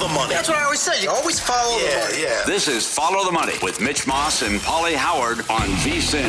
[0.00, 0.32] The money.
[0.32, 1.02] That's what I always say.
[1.02, 2.22] You always follow the money.
[2.22, 2.42] Yeah.
[2.46, 6.24] This is Follow the Money with Mitch Moss and Pauly Howard on VSIN.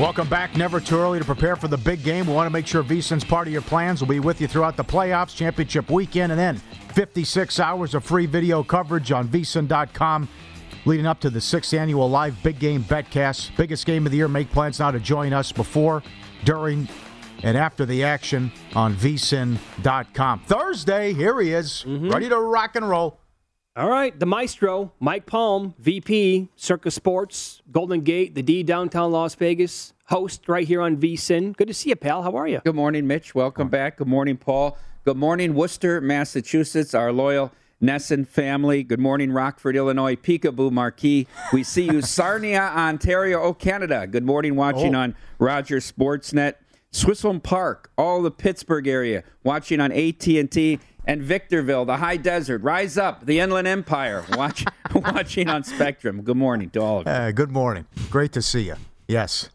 [0.00, 0.56] Welcome back.
[0.56, 2.26] Never too early to prepare for the big game.
[2.26, 4.00] We want to make sure VSIN's part of your plans.
[4.00, 6.56] We'll be with you throughout the playoffs, championship weekend, and then
[6.94, 10.28] 56 hours of free video coverage on VSIN.com
[10.86, 13.54] leading up to the sixth annual live big game betcast.
[13.58, 14.28] Biggest game of the year.
[14.28, 16.02] Make plans now to join us before,
[16.44, 16.88] during,
[17.44, 20.40] and after the action on vsin.com.
[20.40, 22.08] Thursday, here he is, mm-hmm.
[22.08, 23.20] ready to rock and roll.
[23.76, 29.34] All right, the maestro, Mike Palm, VP, Circa Sports, Golden Gate, the D, downtown Las
[29.34, 31.56] Vegas, host right here on VSIN.
[31.56, 32.22] Good to see you, pal.
[32.22, 32.60] How are you?
[32.64, 33.34] Good morning, Mitch.
[33.34, 33.96] Welcome back.
[33.96, 34.78] Good morning, Paul.
[35.04, 37.50] Good morning, Worcester, Massachusetts, our loyal
[37.82, 38.84] Nesson family.
[38.84, 41.26] Good morning, Rockford, Illinois, Peekaboo Marquee.
[41.52, 44.06] We see you, Sarnia, Ontario, oh, Canada.
[44.06, 45.00] Good morning, watching Oh.
[45.00, 46.54] on Rogers Sportsnet.
[46.94, 50.78] Swisshelm Park, all the Pittsburgh area, watching on AT&T.
[51.06, 54.64] And Victorville, the high desert, rise up, the Inland Empire, watch,
[54.94, 56.22] watching on Spectrum.
[56.22, 57.12] Good morning to all of you.
[57.12, 57.84] Uh, good morning.
[58.10, 58.76] Great to see you.
[59.06, 59.50] Yes.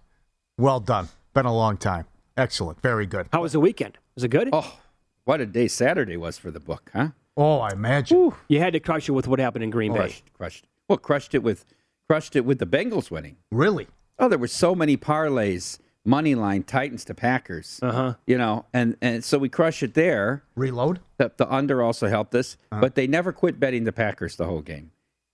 [0.60, 1.08] Well done.
[1.34, 2.06] Been a long time.
[2.38, 2.82] Excellent.
[2.82, 3.30] Very good.
[3.34, 3.98] How was the weekend?
[4.14, 4.50] Was it good?
[4.54, 4.78] Oh,
[5.24, 7.10] what a day Saturday was for the book, huh?
[7.36, 8.32] Oh, I imagine.
[8.48, 10.00] You had to crush it with what happened in Green Bay.
[10.00, 10.68] crushed, crushed.
[10.88, 11.66] Well, crushed it with
[12.08, 13.38] crushed it with the Bengals winning.
[13.50, 13.88] Really?
[14.20, 17.80] Oh, there were so many parlays, money line, Titans to Packers.
[17.82, 18.14] Uh huh.
[18.26, 20.44] You know, and and so we crush it there.
[20.56, 21.00] Reload?
[21.18, 24.62] The, the under also helped us, but they never quit betting the Packers the whole
[24.62, 24.92] game.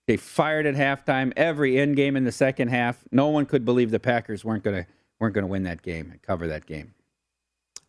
[0.07, 3.03] They fired at halftime, every end game in the second half.
[3.11, 4.85] No one could believe the Packers weren't gonna
[5.19, 6.93] weren't gonna win that game and cover that game.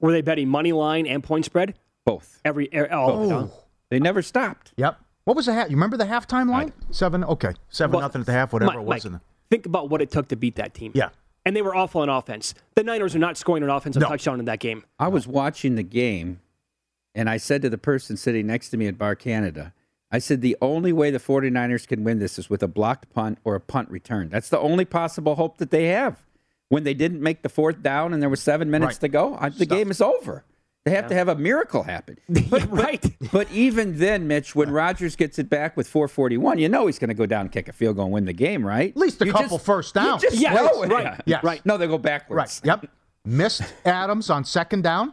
[0.01, 1.75] Were they betting money line and point spread?
[2.05, 2.41] Both.
[2.45, 3.55] Every er, all of it.
[3.91, 4.73] They never stopped.
[4.77, 4.99] Yep.
[5.25, 5.71] What was the half?
[5.71, 6.73] You remember the halftime line?
[6.91, 7.25] Seven.
[7.25, 8.53] Okay, seven Well, nothing at the half.
[8.53, 8.89] Whatever Mike, it was.
[8.89, 9.21] Mike, in the,
[9.51, 10.93] think about what it took to beat that team.
[10.95, 11.09] yeah.
[11.47, 12.55] And they were awful on offense.
[12.75, 14.09] The Niners are not scoring an offensive No.
[14.09, 14.85] touchdown in that game.
[14.99, 16.41] I was watching the game,
[17.15, 19.73] and I said to the person sitting next to me at Bar Canada,
[20.11, 23.39] I said, the only way the 49ers can win this is with a blocked punt
[23.45, 24.29] or a punt return.
[24.29, 26.23] That's the only possible hope that they have.
[26.69, 29.01] When they didn't make the fourth down and there was seven minutes Right.
[29.03, 30.43] to go, I, the game is over.
[30.87, 32.17] They have to have a miracle happen.
[32.29, 33.05] Yeah, right.
[33.33, 37.09] But even then, Mitch, when Rodgers gets it back with 441, you know he's going
[37.09, 38.91] to go down and kick a field goal and win the game, right?
[38.91, 40.23] At least a You couple first you downs.
[40.23, 40.55] just Yeah,
[40.87, 41.43] right, Yes.
[41.43, 41.67] right.
[41.67, 42.61] No, they go backwards.
[42.65, 42.81] Right.
[42.83, 42.91] Yep.
[43.25, 45.13] Missed Adams on second down,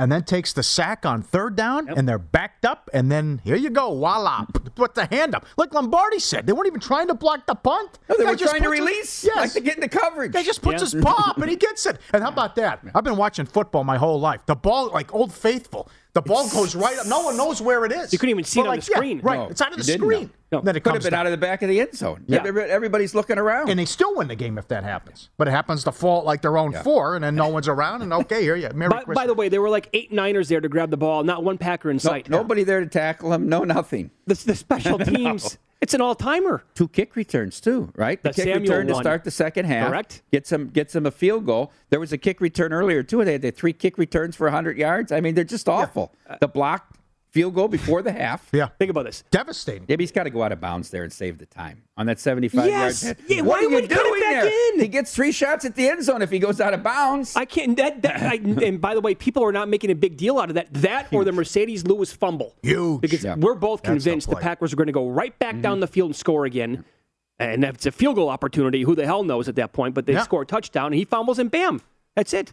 [0.00, 3.54] and then takes the sack on third down, and they're backed up, and then here
[3.54, 5.44] you go, voila, put the hand up.
[5.58, 7.98] Like Lombardi said, they weren't even trying to block the punt.
[8.08, 9.36] No, they Guy were just trying to puts his- release, yes.
[9.36, 10.32] like to get into coverage.
[10.32, 10.98] Guy just puts Yeah.
[10.98, 11.98] his paw up and he gets it.
[12.14, 12.80] And how about that?
[12.94, 14.40] I've been watching football my whole life.
[14.46, 17.06] The ball, like Old Faithful, the ball goes right up.
[17.06, 18.12] No one knows where it is.
[18.12, 19.20] You couldn't even see But it on like, the yeah, screen.
[19.20, 19.38] right.
[19.38, 20.22] No, it's out of the screen.
[20.50, 20.58] know.
[20.58, 20.60] No.
[20.62, 21.20] Then it Could have been down.
[21.20, 22.24] out of the back of the end zone.
[22.26, 22.42] Yeah.
[22.44, 23.68] Everybody's looking around.
[23.70, 25.28] and they still win the game if that happens.
[25.38, 26.82] But it happens to fall like their own Yeah.
[26.82, 29.14] four, and then no one's around, and okay, here you Merry By, Christmas.
[29.14, 31.58] by the way, there were like eight Niners there to grab the ball, not one
[31.58, 32.28] Packer in No- sight.
[32.28, 33.48] nobody there to tackle him.
[33.48, 34.10] No, nothing.
[34.26, 36.62] The, the special teams, it's an all timer.
[36.74, 38.22] Two kick returns too, right?
[38.22, 39.88] The kick Samuel return to start the second half.
[39.88, 40.22] Correct.
[40.30, 41.72] Gets them gets them a field goal.
[41.88, 43.24] There was a kick return earlier too.
[43.24, 45.10] They had the three kick returns for 100 yards.
[45.10, 46.12] I mean, they're just awful.
[46.28, 46.89] Uh, the blocked
[47.30, 48.48] field goal before the half.
[48.52, 49.22] yeah, Think about this.
[49.30, 49.84] devastating.
[49.88, 52.18] Maybe he's got to go out of bounds there and save the time on that
[52.18, 53.04] 75 Yes.
[53.04, 53.16] yard.
[53.28, 54.72] Yeah, what why are you he it doing back there?
[54.74, 54.80] in?
[54.80, 57.36] He gets three shots at the end zone if he goes out of bounds.
[57.36, 57.76] I can't.
[57.76, 58.34] That, that I,
[58.64, 60.72] and by the way, people are not making a big deal out of that.
[60.74, 62.54] That or the Marcedes Lewis fumble.
[62.62, 63.00] Huge.
[63.00, 63.36] Because Yeah.
[63.36, 64.42] we're both That's convinced the, play.
[64.42, 65.62] Packers are going to go right back mm-hmm.
[65.62, 66.84] down the field and score again.
[67.38, 69.94] And if it's a field goal opportunity, who the hell knows at that point?
[69.94, 70.22] But they Yeah.
[70.24, 71.80] score a touchdown, and he fumbles, and bam,
[72.14, 72.52] that's it.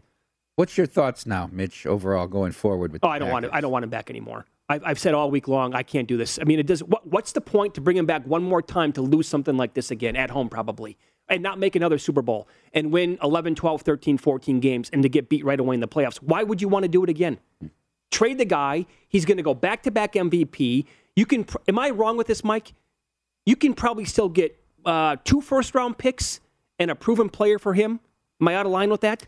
[0.56, 3.07] What's your thoughts now, Mitch, overall going forward with that?
[3.07, 3.56] Oh, the I don't want to.
[3.56, 4.45] I don't want him back anymore.
[4.69, 6.39] I've, I've said all week long, I can't do this.
[6.39, 6.83] I mean, it does.
[6.83, 9.73] What, what's the point to bring him back one more time to lose something like
[9.73, 10.49] this again at home?
[10.49, 10.97] Probably.
[11.29, 15.09] and not make another Super Bowl and win 11, 12, 13, 14 games and to
[15.09, 16.17] get beat right away in the playoffs.
[16.17, 17.39] Why would you want to do it again?
[18.11, 18.85] Trade the guy.
[19.09, 20.85] He's going to go back to back MVP.
[21.15, 21.45] You can.
[21.67, 22.73] Am I wrong with this, Mike?
[23.45, 26.39] You can probably still get uh, two first round picks
[26.79, 27.99] and a proven player for him.
[28.39, 29.27] Am I out of line with that?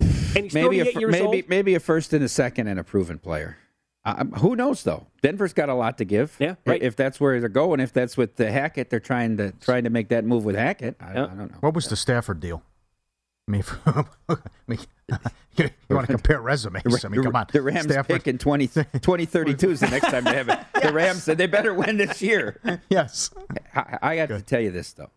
[0.00, 1.48] And he's maybe 38 a, years maybe old.
[1.48, 3.58] maybe a first and a second and a proven player.
[4.04, 5.06] Um, who knows though?
[5.20, 6.34] Denver's got a lot to give.
[6.38, 6.82] Yeah, right.
[6.82, 9.90] If that's where they're going, if that's with the Hackett, they're trying to trying to
[9.90, 10.96] make that move with Hackett.
[11.00, 11.24] I, Yeah.
[11.24, 11.58] I don't know.
[11.60, 12.62] What was the Stafford deal?
[13.48, 14.04] I mean, I
[14.66, 14.78] mean
[15.56, 17.04] you, want to compare resumes?
[17.04, 17.46] I mean, come on.
[17.52, 18.06] The Rams Stafford.
[18.06, 20.58] pick in 20, 2032 is the next time they have it.
[20.80, 22.60] The Rams said they better win this year.
[22.88, 23.30] Yes.
[23.74, 25.10] I, I got to tell you this though.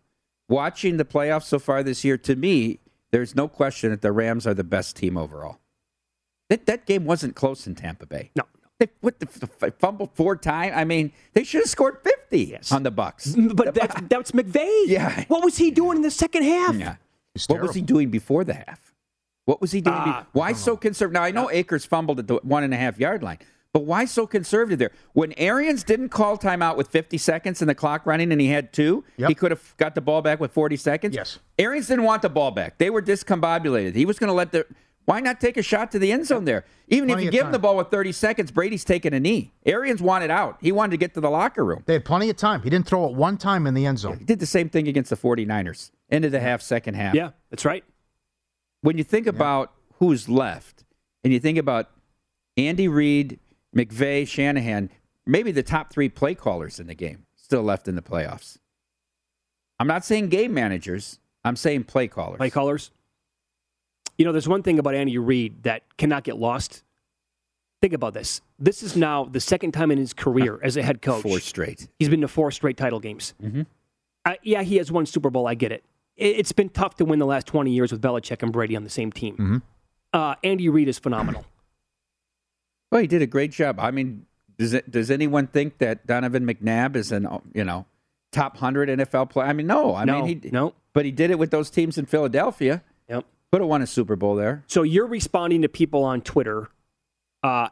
[0.48, 2.80] Watching the playoffs so far this year, to me,
[3.12, 5.58] there's no question that the Rams are the best team overall.
[6.48, 8.30] That that game wasn't close in Tampa Bay.
[8.36, 8.42] No.
[8.80, 9.26] They what the,
[9.60, 10.72] the fumbled four times.
[10.74, 12.72] I mean, they should have scored fifty Yes.
[12.72, 13.34] on the Bucks.
[13.36, 14.84] But that's, that's McVay.
[14.86, 15.24] Yeah.
[15.28, 16.74] What was he doing in the second half?
[16.74, 16.96] Yeah.
[17.34, 18.92] He's What was he doing before the half?
[19.44, 19.96] What was he doing?
[19.96, 21.12] be- Ah, why so conservative?
[21.14, 23.38] Now I know Akers fumbled at the one and a half yard line,
[23.72, 24.90] but why so conservative there?
[25.12, 28.72] When Arians didn't call timeout with 50 seconds and the clock running, and he had
[28.72, 29.28] two, Yep.
[29.28, 31.14] he could have got the ball back with 40 seconds.
[31.14, 31.38] Yes.
[31.58, 32.78] Arians didn't want the ball back.
[32.78, 33.94] They were discombobulated.
[33.94, 34.66] He was going to let the.
[35.06, 36.64] Why not take a shot to the end zone there?
[36.88, 39.20] Even Plenty if you of give him the ball with 30 seconds, Brady's taking a
[39.20, 39.52] knee.
[39.66, 40.56] Arians wanted out.
[40.60, 41.82] He wanted to get to the locker room.
[41.86, 42.62] They had plenty of time.
[42.62, 44.18] He didn't throw it one time in the end zone.
[44.18, 45.90] He did the same thing against the 49ers.
[46.10, 47.84] End of the half, second half Yeah, that's right.
[48.80, 50.84] when you think about who's left
[51.22, 51.90] and you think about
[52.56, 53.38] Andy Reid,
[53.76, 54.90] McVay, Shanahan,
[55.26, 58.58] maybe the top three play callers in the game still left in the playoffs.
[59.78, 61.18] I'm not saying game managers.
[61.44, 62.38] I'm saying play callers.
[62.38, 62.90] Play callers.
[64.18, 66.82] You know, there's one thing about Andy Reid that cannot get lost.
[67.82, 68.40] Think about this.
[68.58, 71.22] This is now the second time in his career as a head coach.
[71.22, 71.88] Four straight.
[71.98, 73.34] He's been to four straight title games.
[73.42, 73.62] Mm-hmm.
[74.24, 75.46] Uh, yeah, he has one Super Bowl.
[75.46, 75.84] I get it.
[76.16, 76.36] it.
[76.36, 78.90] It's been tough to win the last 20 years with Belichick and Brady on the
[78.90, 79.34] same team.
[79.34, 79.56] Mm-hmm.
[80.14, 81.44] Uh, Andy Reid is phenomenal.
[82.92, 83.80] Well, he did a great job.
[83.80, 84.24] I mean,
[84.56, 87.86] does it, does anyone think that Donovan McNabb is an you know
[88.30, 89.48] top hundred NFL player?
[89.48, 89.96] I mean, no.
[89.96, 90.74] I No, mean, he no.
[90.92, 92.84] But he did it with those teams in Philadelphia.
[93.08, 93.24] Yep.
[93.54, 94.64] Could have won a Super Bowl there.
[94.66, 96.70] So you're responding to people on Twitter.
[97.44, 97.68] Uh,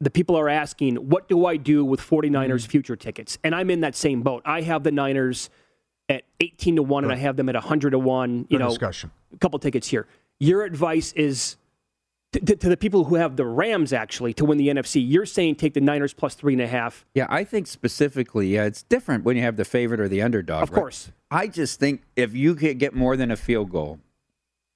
[0.00, 2.70] the people are asking, what do I do with 49ers Mm-hmm.
[2.70, 3.36] future tickets?
[3.44, 4.40] And I'm in that same boat.
[4.46, 5.50] I have the Niners
[6.08, 8.68] at 18 to 1 and I have them at 100 to 1, you Good know,
[8.70, 9.10] discussion.
[9.34, 10.06] a couple tickets here.
[10.40, 11.58] Your advice is
[12.32, 15.04] to, to, to the people who have the Rams actually to win the NFC.
[15.06, 17.04] You're saying take the Niners plus three and a half.
[17.12, 20.62] Yeah, I think specifically, yeah, it's different when you have the favorite or the underdog.
[20.62, 20.78] Of right?
[20.80, 21.12] course.
[21.30, 23.98] I just think if you could get more than a field goal,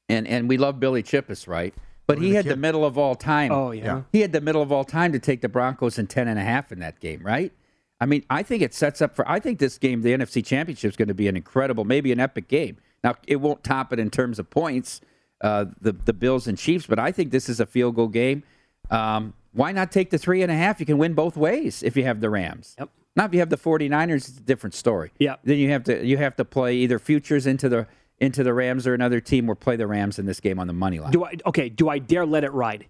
[0.09, 1.75] and and we love Billy Chippis, right?
[2.07, 3.53] But he the had the middle of all time.
[3.53, 3.85] Oh, yeah.
[3.85, 4.03] Yeah.
[4.13, 6.43] He had the middle of all time to take the Broncos in 10 and a
[6.43, 7.53] half in that game, right?
[8.01, 10.91] I mean, I think it sets up for I think this game, the NFC Championship,
[10.91, 12.79] is going to be an incredible, maybe an epic game.
[13.05, 15.01] Now, it won't top it in terms of points,
[15.41, 18.43] uh, the the Bills and Chiefs, but I think this is a field goal game.
[18.91, 20.81] Um, why not take the three and a half?
[20.81, 22.75] You can win both ways if you have the Rams.
[22.79, 22.91] Yep.
[23.15, 25.13] Now, if you have the 49ers, it's a different story.
[25.19, 25.37] Yeah.
[25.45, 27.87] Then you have to you have to play either futures into the
[28.21, 30.73] into the Rams or another team, or play the Rams in this game on the
[30.73, 31.13] money line.
[31.13, 32.87] Do I okay, do I dare let it ride?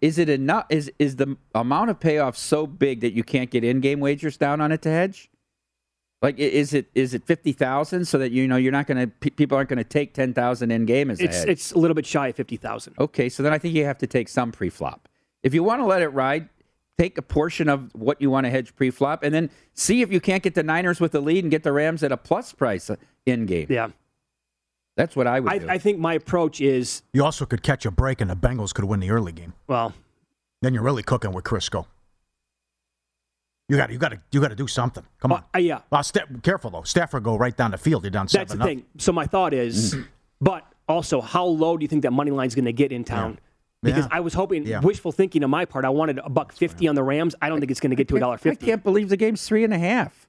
[0.00, 0.66] Is it enough?
[0.68, 4.60] Is is the amount of payoff so big that you can't get in-game wagers down
[4.60, 5.28] on it to hedge?
[6.20, 9.30] Like, is it is it fifty thousand so that you know you're not going to
[9.32, 11.48] people aren't going to take ten thousand in game as a It's hedge?
[11.48, 12.94] it's a little bit shy of 50,000.
[13.00, 15.08] okay, so then I think you have to take some pre-flop.
[15.42, 16.48] If you want to let it ride,
[16.98, 20.20] take a portion of what you want to hedge pre-flop, and then see if you
[20.20, 22.90] can't get the Niners with the lead and get the Rams at a plus price
[22.90, 22.96] uh,
[23.26, 23.66] in game.
[23.70, 23.88] Yeah.
[24.96, 25.68] That's what I would I, do.
[25.70, 28.84] I think my approach is You also could catch a break, and the Bengals could
[28.84, 29.54] win the early game.
[29.66, 29.94] well,
[30.60, 31.86] Then you're really cooking with Crisco.
[33.68, 35.04] You got to you got to you got to do something.
[35.18, 35.44] Come on.
[35.54, 35.80] uh, yeah.
[35.90, 36.82] Uh, Sta- careful though.
[36.82, 38.04] Stafford go right down the field.
[38.04, 38.42] You're down seven.
[38.42, 38.78] That's the nothing.
[38.80, 38.86] thing.
[38.98, 39.96] So my thought is,
[40.42, 43.38] but also, how low do you think that money line's going to get in town?
[43.82, 44.08] Because Yeah.
[44.16, 44.80] I was hoping, Yeah.
[44.80, 47.34] wishful thinking on my part, I wanted a buck fifty on the Rams.
[47.42, 48.66] I don't think it's going to get to a dollar fifty.
[48.66, 50.28] I can't believe the game's three and a half.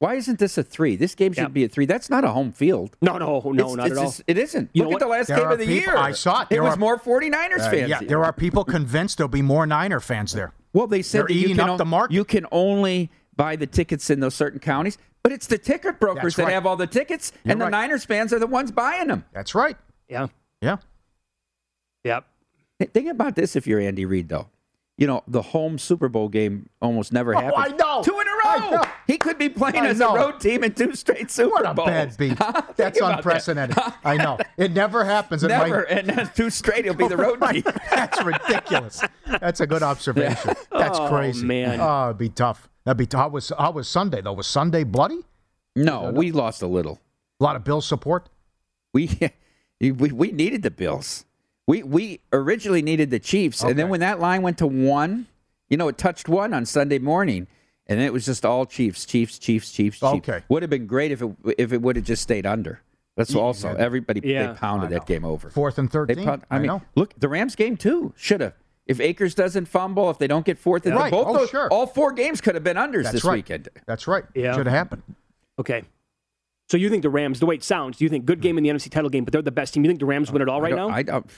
[0.00, 0.96] Why isn't this a three?
[0.96, 1.48] This game should Yeah.
[1.48, 1.86] be a three.
[1.86, 2.96] That's not a home field.
[3.00, 4.04] No, no, no, It's- not it's at all.
[4.10, 4.68] just- it isn't.
[4.74, 5.96] You Look at the last There game of the people- year.
[5.96, 6.44] I saw it.
[6.44, 7.88] It There was are- more 49ers Uh, fans.
[7.88, 10.52] yeah, there are people convinced there'll be more Niner fans there.
[10.74, 12.12] Well, they said They're you eating can, up o- the market.
[12.12, 16.36] you can only buy the tickets in those certain counties, but it's the ticket brokers
[16.36, 17.70] That's that have all the tickets, You're and the right.
[17.70, 19.24] Niners fans are the ones buying them.
[19.32, 19.76] That's right.
[20.08, 20.26] yeah,
[20.60, 20.76] Yeah.
[22.04, 22.20] yeah.
[22.78, 24.48] Th- Think about this if you're Andy Reid, though.
[24.96, 27.54] You know, the home Super Bowl game almost never Oh, happens.
[27.56, 28.00] I know.
[28.04, 28.82] Two in a row.
[29.08, 30.14] He could be playing I as know.
[30.14, 31.88] a road team in two straight Super What a Bowls.
[31.88, 32.38] bad beat.
[32.76, 33.16] That's about that.
[33.18, 33.76] unprecedented.
[34.04, 34.38] I know.
[34.56, 35.42] It never happens.
[35.42, 35.82] It might- Never.
[35.82, 37.64] And then two straight, he'll be the road team.
[37.90, 39.02] That's ridiculous.
[39.40, 40.54] That's a good observation.
[40.70, 41.44] Oh, that's Oh, crazy.
[41.44, 41.80] man.
[41.80, 42.68] Oh, it'd be tough.
[42.84, 43.20] That'd be tough.
[43.20, 44.32] How was how was Sunday though?
[44.34, 45.24] Was Sunday bloody?
[45.74, 47.00] No, we lost a little.
[47.40, 48.28] A lot of Bills support.
[48.92, 49.10] We
[49.80, 51.24] we, we needed the Bills.
[51.66, 55.26] We we originally needed the Chiefs, and then when that line went to one,
[55.68, 57.46] you know, it touched one on Sunday morning,
[57.86, 60.02] and then it was just all Chiefs, Chiefs, Chiefs, Chiefs, Chiefs.
[60.28, 60.42] Okay.
[60.48, 62.80] Would have been great if it if it would have just stayed under.
[63.16, 64.48] That's also everybody Yeah.
[64.52, 65.48] they pounded that game over.
[65.48, 66.24] Fourth and They thirteen.
[66.24, 66.82] pound, I, I mean, know.
[66.96, 68.54] look, the Rams game too should have.
[68.86, 71.10] If Akers doesn't fumble, if they don't get fourth and Right.
[71.10, 71.68] both Oh, those, sure.
[71.70, 73.36] all four games could have been unders That's this right.
[73.36, 73.68] weekend.
[73.86, 74.24] That's right.
[74.34, 74.54] Yeah.
[74.54, 75.02] Should have happened.
[75.58, 75.84] Okay.
[76.68, 78.64] So you think the Rams, the way it sounds, do you think good game in
[78.64, 79.84] the NFC title game, but they're the best team?
[79.84, 80.88] You think the Rams win it all right I now?
[80.88, 81.30] I don't.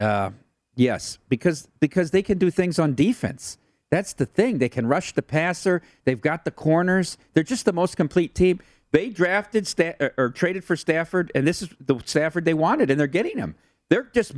[0.00, 0.30] Uh,
[0.76, 3.58] yes, because because they can do things on defense.
[3.90, 4.58] That's the thing.
[4.58, 5.82] They can rush the passer.
[6.04, 7.16] They've got the corners.
[7.32, 8.60] They're just the most complete team.
[8.90, 12.90] They drafted Sta- or, or traded for Stafford, and this is the Stafford they wanted,
[12.90, 13.54] and they're getting him.
[13.90, 14.32] They're just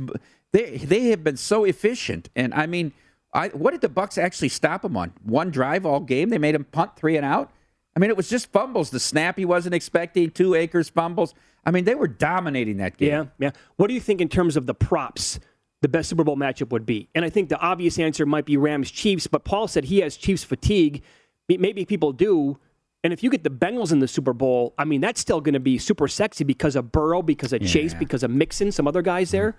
[0.51, 2.93] they they have been so efficient, and I mean,
[3.33, 5.13] I what did the Bucks actually stop them on?
[5.23, 6.29] One drive all game.
[6.29, 7.51] They made him punt three and out.
[7.97, 8.91] I mean, it was just fumbles.
[8.91, 10.29] The snap he wasn't expecting.
[10.29, 11.33] Two Akers fumbles.
[11.65, 13.09] I mean, they were dominating that game.
[13.09, 13.51] Yeah, yeah.
[13.77, 15.39] What do you think in terms of the props?
[15.81, 18.55] The best Super Bowl matchup would be, and I think the obvious answer might be
[18.55, 19.25] Rams Chiefs.
[19.25, 21.01] But Paul said he has Chiefs fatigue.
[21.49, 22.59] Maybe people do.
[23.03, 25.53] And if you get the Bengals in the Super Bowl, I mean that's still going
[25.53, 29.01] to be super sexy because of Burrow, because of Chase, because of Mixon, some other
[29.01, 29.55] guys there.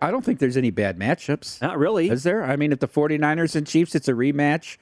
[0.00, 1.60] I don't think there's any bad matchups.
[1.60, 2.08] Not really.
[2.08, 2.44] Is there?
[2.44, 4.78] I mean, if the 49ers and Chiefs, it's a rematch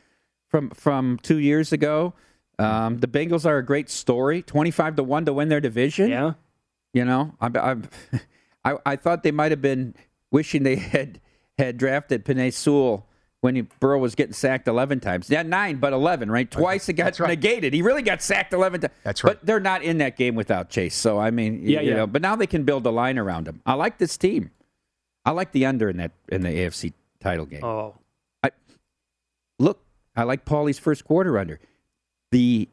[0.49, 2.15] from from two years ago.
[2.59, 6.11] Um, the Bengals are a great story, 25 to 1 to win their division.
[6.11, 6.35] Yeah.
[6.93, 7.83] You know, I'm, I'm,
[8.65, 9.95] I, I thought they might have been
[10.31, 11.21] wishing they had
[11.59, 13.07] had drafted Penei Sewell
[13.41, 15.29] when he, Burrow was getting sacked 11 times.
[15.31, 16.51] Yeah, nine, but 11, right?
[16.51, 17.29] Twice it got That's right.
[17.29, 17.73] negated.
[17.75, 18.95] He really got sacked 11 times.
[19.05, 19.35] That's right.
[19.39, 20.95] But they're not in that game without Chase.
[20.97, 21.97] So, I mean, Yeah, you yeah.
[21.97, 23.61] know, but now they can build a line around him.
[23.67, 24.51] I like this team.
[25.25, 27.63] I like the under in that in the AFC title game.
[27.65, 27.95] Oh,
[28.43, 28.51] I
[29.59, 29.81] Look,
[30.17, 31.61] I like Paulie's first quarter under.
[32.35, 32.69] The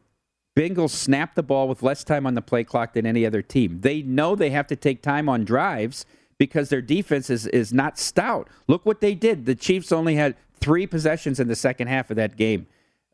[0.57, 3.81] Bengals snap the ball with less time on the play clock than any other team.
[3.81, 6.03] They know they have to take time on drives
[6.39, 8.49] because their defense is, is not stout.
[8.67, 9.45] Look what they did.
[9.45, 12.65] The Chiefs only had three possessions in the second half of that game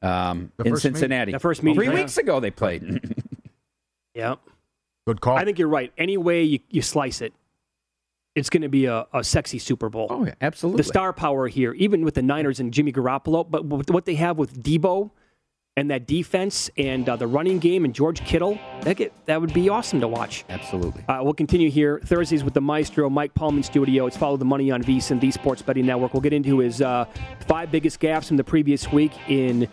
[0.01, 1.31] um, in first meeting- Cincinnati.
[1.33, 1.95] the first meeting, Three yeah.
[1.95, 3.13] weeks ago they played.
[4.15, 4.35] yeah.
[5.05, 5.35] Good call.
[5.35, 5.91] I think you're right.
[5.97, 7.33] Any way you, you slice it,
[8.35, 10.07] it's going to be a, a sexy Super Bowl.
[10.09, 10.77] oh, yeah, absolutely.
[10.77, 14.37] the star power here, even with the Niners and Jimmy Garoppolo, but what they have
[14.37, 15.11] with Deebo
[15.77, 19.53] and that defense and uh, the running game and George Kittle, that get, that would
[19.53, 20.43] be awesome to watch.
[20.49, 21.03] absolutely.
[21.07, 24.07] Uh, we'll continue here Thursdays with the Maestro Mike Palman studio.
[24.07, 26.13] It's follow the money on VSiN, the Sports Betting Network.
[26.13, 27.05] We'll get into his uh,
[27.47, 29.67] five biggest gaps from the previous week in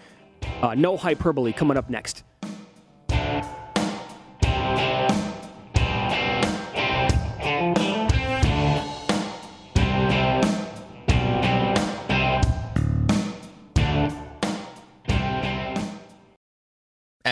[0.61, 2.23] uh, no hyperbole coming up next.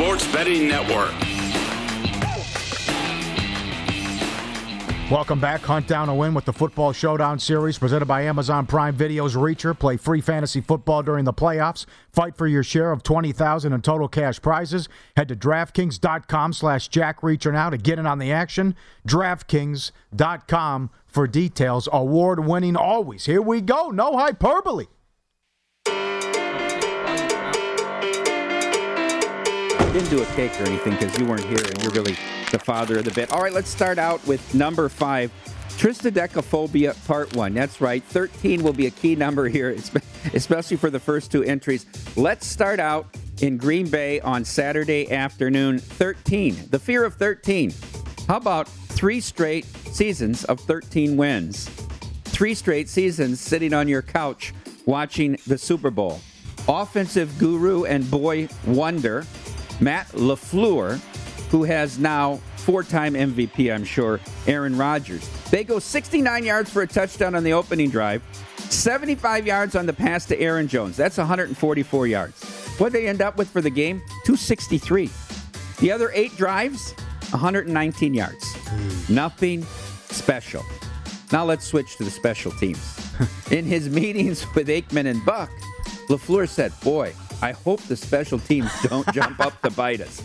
[0.00, 1.12] Sports Betting Network.
[5.10, 5.60] Welcome back.
[5.60, 9.78] Hunt down a win with the Football Showdown Series presented by Amazon Prime Video's Reacher.
[9.78, 11.84] Play free fantasy football during the playoffs.
[12.14, 14.88] Fight for your share of 20000 in total cash prizes.
[15.18, 18.74] Head to DraftKings.com slash Jack Reacher now to get in on the action.
[19.06, 21.90] DraftKings.com for details.
[21.92, 23.26] Award winning always.
[23.26, 23.90] Here we go.
[23.90, 24.86] No hyperbole.
[29.92, 32.16] Didn't do a cake or anything because you weren't here and you're really
[32.52, 33.32] the father of the bit.
[33.32, 35.32] All right, let's start out with number five.
[35.70, 37.54] Triskaidekaphobia part one.
[37.54, 38.00] That's right.
[38.04, 39.70] 13 will be a key number here,
[40.34, 41.86] especially for the first two entries.
[42.16, 45.80] Let's start out in Green Bay on Saturday afternoon.
[45.80, 46.68] 13.
[46.70, 47.74] The fear of 13.
[48.28, 51.68] How about three straight seasons of 13 wins?
[52.26, 54.54] Three straight seasons sitting on your couch
[54.86, 56.20] watching the Super Bowl.
[56.68, 59.26] Offensive guru and boy wonder,
[59.80, 60.98] Matt LaFleur,
[61.50, 65.28] who has now four time MVP, I'm sure, Aaron Rodgers.
[65.50, 68.22] They go 69 yards for a touchdown on the opening drive,
[68.58, 70.96] 75 yards on the pass to Aaron Jones.
[70.96, 72.44] That's 144 yards.
[72.78, 74.00] What they end up with for the game?
[74.24, 75.10] 263.
[75.80, 76.92] The other eight drives,
[77.30, 78.54] 119 yards.
[78.54, 79.14] Hmm.
[79.14, 79.62] Nothing
[80.08, 80.64] special.
[81.32, 82.98] Now let's switch to the special teams.
[83.50, 85.50] In his meetings with Aikman and Buck,
[86.08, 90.22] LaFleur said, Boy, I hope the special teams don't jump up to bite us.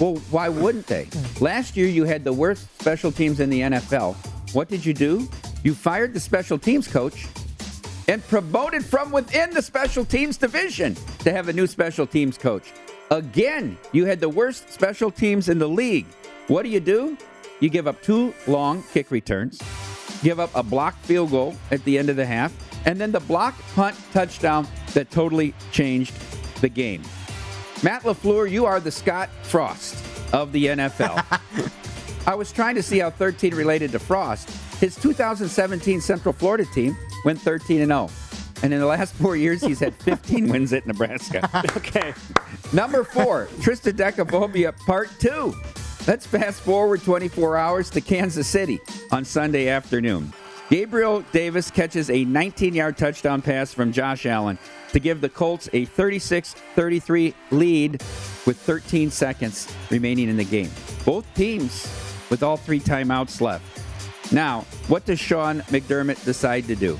[0.00, 1.08] Well, why wouldn't they?
[1.40, 4.14] Last year, you had the worst special teams in the NFL.
[4.54, 5.28] What did you do?
[5.62, 7.26] You fired the special teams coach
[8.08, 12.72] and promoted from within the special teams division to have a new special teams coach.
[13.10, 16.06] Again, you had the worst special teams in the league.
[16.48, 17.16] What do you do?
[17.60, 19.60] You give up two long kick returns,
[20.22, 22.52] give up a blocked field goal at the end of the half,
[22.84, 26.12] and then the block punt touchdown that totally changed
[26.60, 27.02] the game.
[27.82, 31.24] Matt LaFleur, you are the Scott Frost of the NFL.
[32.26, 34.50] I was trying to see how 13 related to Frost.
[34.80, 38.10] His 2017 Central Florida team went 13 and 0.
[38.62, 41.48] And in the last four years, he's had 15 wins at Nebraska.
[41.76, 42.14] Okay.
[42.72, 45.54] Number four, Triskaidekaphobia, part two.
[46.06, 48.80] Let's fast forward 24 hours to Kansas City
[49.12, 50.32] on Sunday afternoon.
[50.68, 54.58] Gabriel Davis catches a 19 yard touchdown pass from Josh Allen
[54.96, 57.92] to give the Colts a 36 33 lead
[58.46, 60.70] with 13 seconds remaining in the game.
[61.04, 61.86] Both teams
[62.30, 64.32] with all three timeouts left.
[64.32, 66.94] Now, what does Sean McDermott decide to do?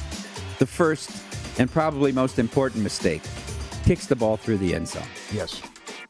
[0.58, 1.10] The first
[1.58, 3.22] and probably most important mistake
[3.86, 5.08] kicks the ball through the end zone.
[5.32, 5.62] Yes.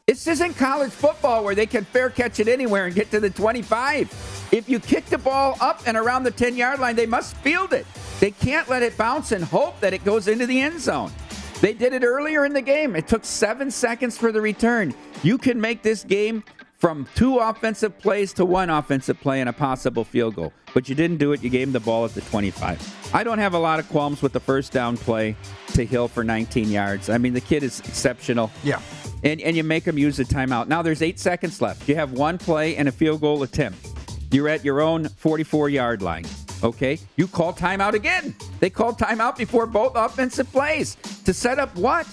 [0.07, 3.29] This isn't college football where they can fair catch it anywhere and get to the
[3.29, 4.49] 25.
[4.51, 7.71] If you kick the ball up and around the 10 yard line, they must field
[7.71, 7.85] it.
[8.19, 11.13] They can't let it bounce and hope that it goes into the end zone.
[11.61, 12.95] They did it earlier in the game.
[12.95, 14.93] It took seven seconds for the return.
[15.23, 16.43] You can make this game
[16.77, 20.53] from two offensive plays to one offensive play and a possible field goal.
[20.75, 21.43] But you didn't do it.
[21.43, 23.11] You gave him the ball at the 25.
[23.13, 25.35] I don't have a lot of qualms with the first down play
[25.73, 27.09] to Hill for 19 yards.
[27.09, 28.51] I mean, the kid is exceptional.
[28.63, 28.79] Yeah.
[29.23, 30.67] And, and you make him use the timeout.
[30.67, 31.89] Now there's eight seconds left.
[31.89, 33.89] You have one play and a field goal attempt.
[34.31, 36.25] You're at your own 44 yard line.
[36.63, 36.99] Okay?
[37.15, 38.35] You call timeout again.
[38.59, 42.07] They called timeout before both offensive plays to set up what?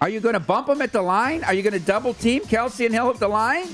[0.00, 1.44] Are you going to bump them at the line?
[1.44, 3.66] Are you going to double team Kelsey and Hill at the line?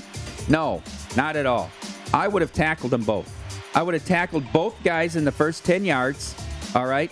[0.49, 0.81] No,
[1.15, 1.69] not at all.
[2.13, 3.33] I would have tackled them both.
[3.75, 6.35] I would have tackled both guys in the first 10 yards,
[6.73, 7.11] all right?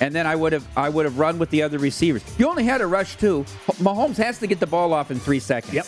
[0.00, 2.22] And then I would have I would have run with the other receivers.
[2.38, 3.44] You only had a rush two.
[3.80, 5.72] Mahomes has to get the ball off in 3 seconds.
[5.72, 5.86] Yep.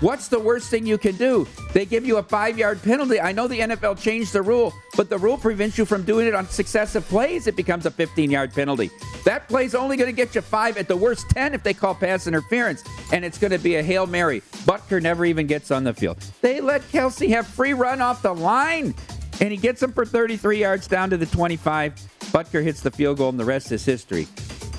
[0.00, 1.46] What's the worst thing you can do?
[1.74, 3.20] They give you a five yard penalty.
[3.20, 6.34] I know the NFL changed the rule, but the rule prevents you from doing it
[6.34, 7.46] on successive plays.
[7.46, 8.90] It becomes a 15 yard penalty.
[9.26, 11.94] That play's only going to get you five, at the worst 10 if they call
[11.94, 12.82] pass interference,
[13.12, 14.40] and it's going to be a Hail Mary.
[14.64, 16.18] Butker never even gets on the field.
[16.40, 18.94] They let Kelsey have free run off the line,
[19.42, 21.94] and he gets him for 33 yards down to the 25.
[22.32, 24.26] Butker hits the field goal, and the rest is history.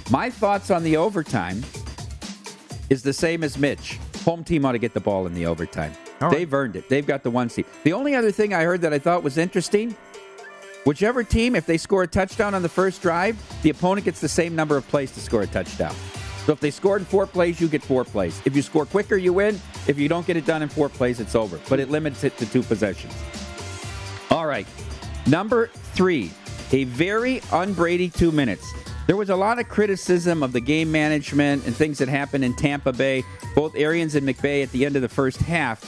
[0.09, 1.63] My thoughts on the overtime
[2.89, 3.99] is the same as Mitch.
[4.23, 5.93] Home team ought to get the ball in the overtime.
[6.19, 6.31] Right.
[6.31, 6.89] They've earned it.
[6.89, 7.65] They've got the one seed.
[7.83, 9.95] The only other thing I heard that I thought was interesting
[10.85, 14.29] whichever team, if they score a touchdown on the first drive, the opponent gets the
[14.29, 15.93] same number of plays to score a touchdown.
[16.45, 18.41] So if they scored in four plays, you get four plays.
[18.45, 19.59] If you score quicker, you win.
[19.87, 21.59] If you don't get it done in four plays, it's over.
[21.69, 23.13] But it limits it to two possessions.
[24.31, 24.65] All right.
[25.27, 26.31] Number three,
[26.71, 28.65] a very unbrady two minutes.
[29.07, 32.55] There was a lot of criticism of the game management and things that happened in
[32.55, 33.23] Tampa Bay,
[33.55, 35.83] both Arians and McVay at the end of the first half.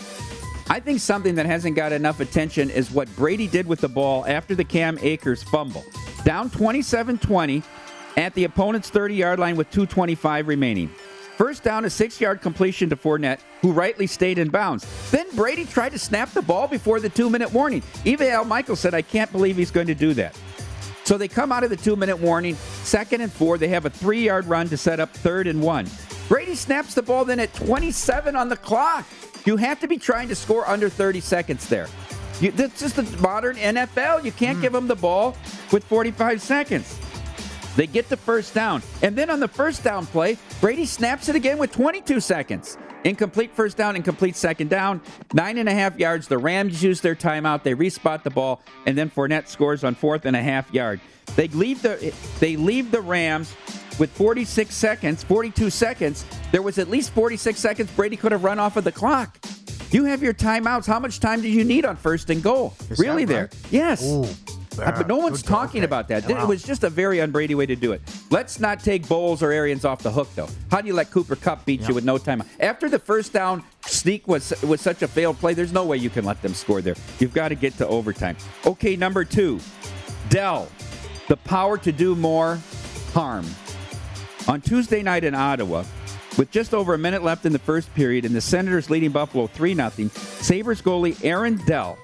[0.70, 4.26] I think something that hasn't got enough attention is what Brady did with the ball
[4.26, 5.86] after the Cam Akers fumble.
[6.24, 7.64] Down 27 20
[8.18, 10.90] at the opponent's 30 yard line with 2.25 remaining.
[11.38, 14.86] First down, a six yard completion to Fournette, who rightly stayed in bounds.
[15.12, 17.84] Then Brady tried to snap the ball before the two minute warning.
[18.06, 20.38] Even Al Michael said, I can't believe he's going to do that.
[21.04, 23.58] So they come out of the two minute warning, second and four.
[23.58, 25.88] They have a three yard run to set up third and one.
[26.28, 29.06] Brady snaps the ball then at 27 on the clock.
[29.46, 31.88] You have to be trying to score under 30 seconds there.
[32.40, 34.24] You, this is the modern NFL.
[34.24, 34.62] You can't hmm.
[34.62, 35.36] give them the ball
[35.72, 37.00] with 45 seconds.
[37.76, 38.84] They get the first down.
[39.02, 42.78] And then on the first down play, Brady snaps it again with 22 seconds.
[43.04, 45.02] Incomplete first down, incomplete second down.
[45.34, 46.28] Nine and a half yards.
[46.28, 47.64] The Rams use their timeout.
[47.64, 51.00] They respot the ball, and then Fournette scores on fourth and a half yard.
[51.36, 53.56] They leave the they leave the Rams
[54.00, 58.60] with 46 seconds, 42 seconds, there was at least 46 seconds Brady could have run
[58.60, 59.38] off of the clock.
[59.92, 60.88] You have your timeouts.
[60.88, 62.74] How much time do you need on first and goal?
[62.90, 63.60] Is really, that there?
[63.70, 64.04] Yes.
[64.04, 64.26] Ooh,
[64.80, 65.86] Uh, but no one's talking okay.
[65.86, 66.28] about that.
[66.28, 66.44] Wow.
[66.44, 68.02] It was just a very un-Brady way to do it.
[68.30, 70.48] Let's not take Bowles or Arians off the hook, though.
[70.72, 72.44] How do you let Cooper Kupp beat you with no time?
[72.60, 76.10] After the first down sneak was was such a failed play, there's no way you
[76.10, 76.96] can let them score there.
[77.20, 78.38] You've got to get to overtime.
[78.66, 79.60] Okay, number two,
[80.30, 80.68] Dell,
[81.28, 82.60] the power to do more
[83.14, 83.46] harm.
[84.48, 85.84] On Tuesday night in Ottawa,
[86.38, 89.48] with just over a minute left in the first period and the Senators leading Buffalo
[89.48, 91.98] 3 0, Sabres goalie Aaron Dell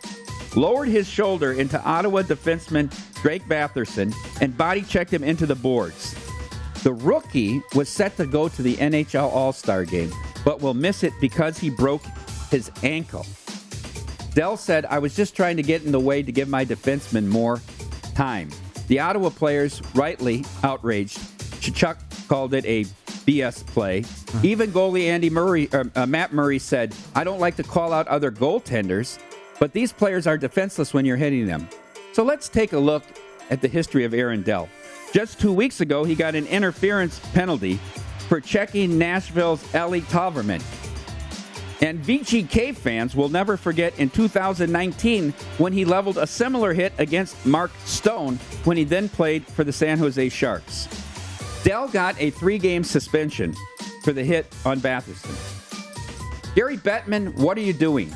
[0.56, 6.16] lowered his shoulder into Ottawa defenseman Drake Batherson and body checked him into the boards.
[6.84, 10.12] The rookie was set to go to the NHL All Star game,
[10.46, 12.04] but will miss it because he broke
[12.50, 13.26] his ankle.
[14.34, 17.28] Dell said, I was just trying to get in the way to give my defenseman
[17.28, 17.62] more
[18.16, 18.50] time.
[18.88, 21.18] The Ottawa players, rightly outraged,
[21.62, 22.86] Tkachuk called it a
[23.26, 24.04] BS play.
[24.44, 28.08] Even goalie Andy Murray, uh, uh, Matt Murray said, I don't like to call out
[28.08, 29.20] other goaltenders,
[29.60, 31.68] but these players are defenseless when you're hitting them.
[32.14, 33.04] So let's take a look
[33.50, 34.70] at the history of Aaron Dell.
[35.14, 37.80] Just two weeks ago, he got an interference penalty
[38.28, 40.62] for checking Nashville's Eeli Tolvanen.
[41.82, 47.44] And VGK fans will never forget in 2019 when he leveled a similar hit against
[47.46, 50.88] Mark Stone when he then played for the San Jose Sharks.
[51.64, 53.56] Dell got a three game suspension
[54.04, 55.36] for the hit on Batherson.
[56.54, 58.14] Gary Bettman, what are you doing?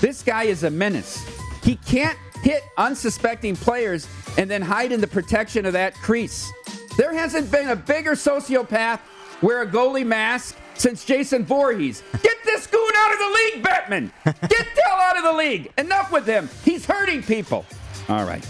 [0.00, 1.24] This guy is a menace.
[1.62, 6.52] He can't hit unsuspecting players and then hide in the protection of that crease.
[6.96, 9.00] There hasn't been a bigger sociopath
[9.42, 12.02] wear a goalie mask since Jason Voorhees.
[12.22, 14.12] Get this goon out of the league, Batman!
[14.24, 15.72] Get Dell out of the league.
[15.78, 16.48] Enough with him.
[16.64, 17.64] He's hurting people.
[18.08, 18.46] All right.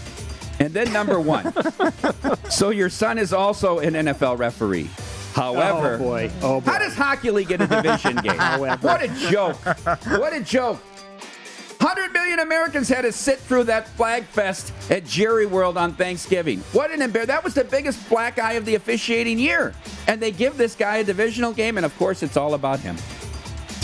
[0.59, 1.53] And then number one.
[2.49, 4.89] so your son is also an NFL referee.
[5.33, 6.31] However, Oh, boy.
[6.41, 6.71] Oh, boy.
[6.71, 8.37] how does Hochuli get a division game?
[8.81, 9.57] What a joke.
[10.07, 10.79] What a joke.
[11.85, 16.61] 100 million Americans had to sit through that flag fest at Jerry World on Thanksgiving.
[16.71, 17.27] What an embarrassment.
[17.27, 19.71] That was the biggest black eye of the officiating year.
[20.07, 22.95] And they give this guy a divisional game, and of course, it's all about him.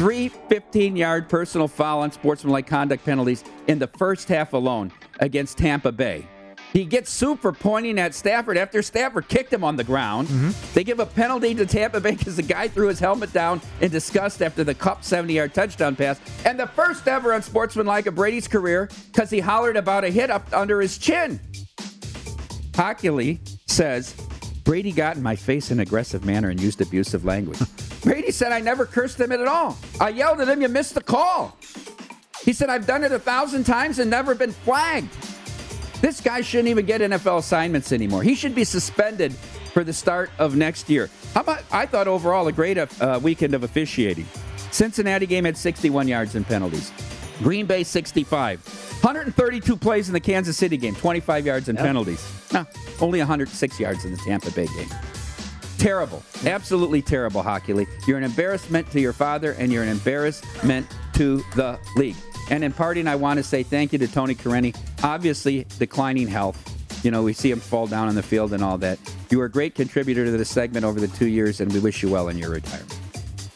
[0.01, 5.59] Three 15 yard personal foul on sportsmanlike conduct penalties in the first half alone against
[5.59, 6.27] Tampa Bay.
[6.73, 10.27] He gets sued for pointing at Stafford after Stafford kicked him on the ground.
[10.29, 10.73] Mm-hmm.
[10.73, 13.91] They give a penalty to Tampa Bay because the guy threw his helmet down in
[13.91, 16.19] disgust after the Kupp 70 yard touchdown pass.
[16.45, 20.29] And the first ever on sportsmanlike of Brady's career because he hollered about a hit
[20.29, 21.39] up under his chin.
[22.71, 24.15] Hochuli says
[24.63, 27.59] Brady got in my face in an aggressive manner and used abusive language.
[28.01, 29.77] Brady said I never cursed him at all.
[29.99, 31.57] I yelled at him, you missed the call.
[32.43, 35.09] He said I've done it a thousand times and never been flagged.
[36.01, 38.23] This guy shouldn't even get NFL assignments anymore.
[38.23, 39.33] He should be suspended
[39.73, 41.09] for the start of next year.
[41.33, 41.63] How about?
[41.71, 44.25] I thought overall a great uh, weekend of officiating.
[44.71, 46.91] Cincinnati game had 61 yards in penalties.
[47.39, 48.65] Green Bay 65.
[49.01, 52.27] 132 plays in the Kansas City game, 25 yards in penalties.
[52.53, 52.65] No,
[52.99, 54.89] only 106 yards in the Tampa Bay game.
[55.77, 56.21] Terrible.
[56.45, 57.87] Absolutely terrible, Hochuli.
[58.07, 62.15] You're an embarrassment to your father, and you're an embarrassment to the league.
[62.51, 64.75] And in parting, I want to say thank you to Tony Corrente.
[65.03, 66.57] Obviously, declining health.
[67.03, 68.99] You know, we see him fall down on the field and all that.
[69.31, 72.03] You were a great contributor to this segment over the two years, and we wish
[72.03, 72.97] you well in your retirement.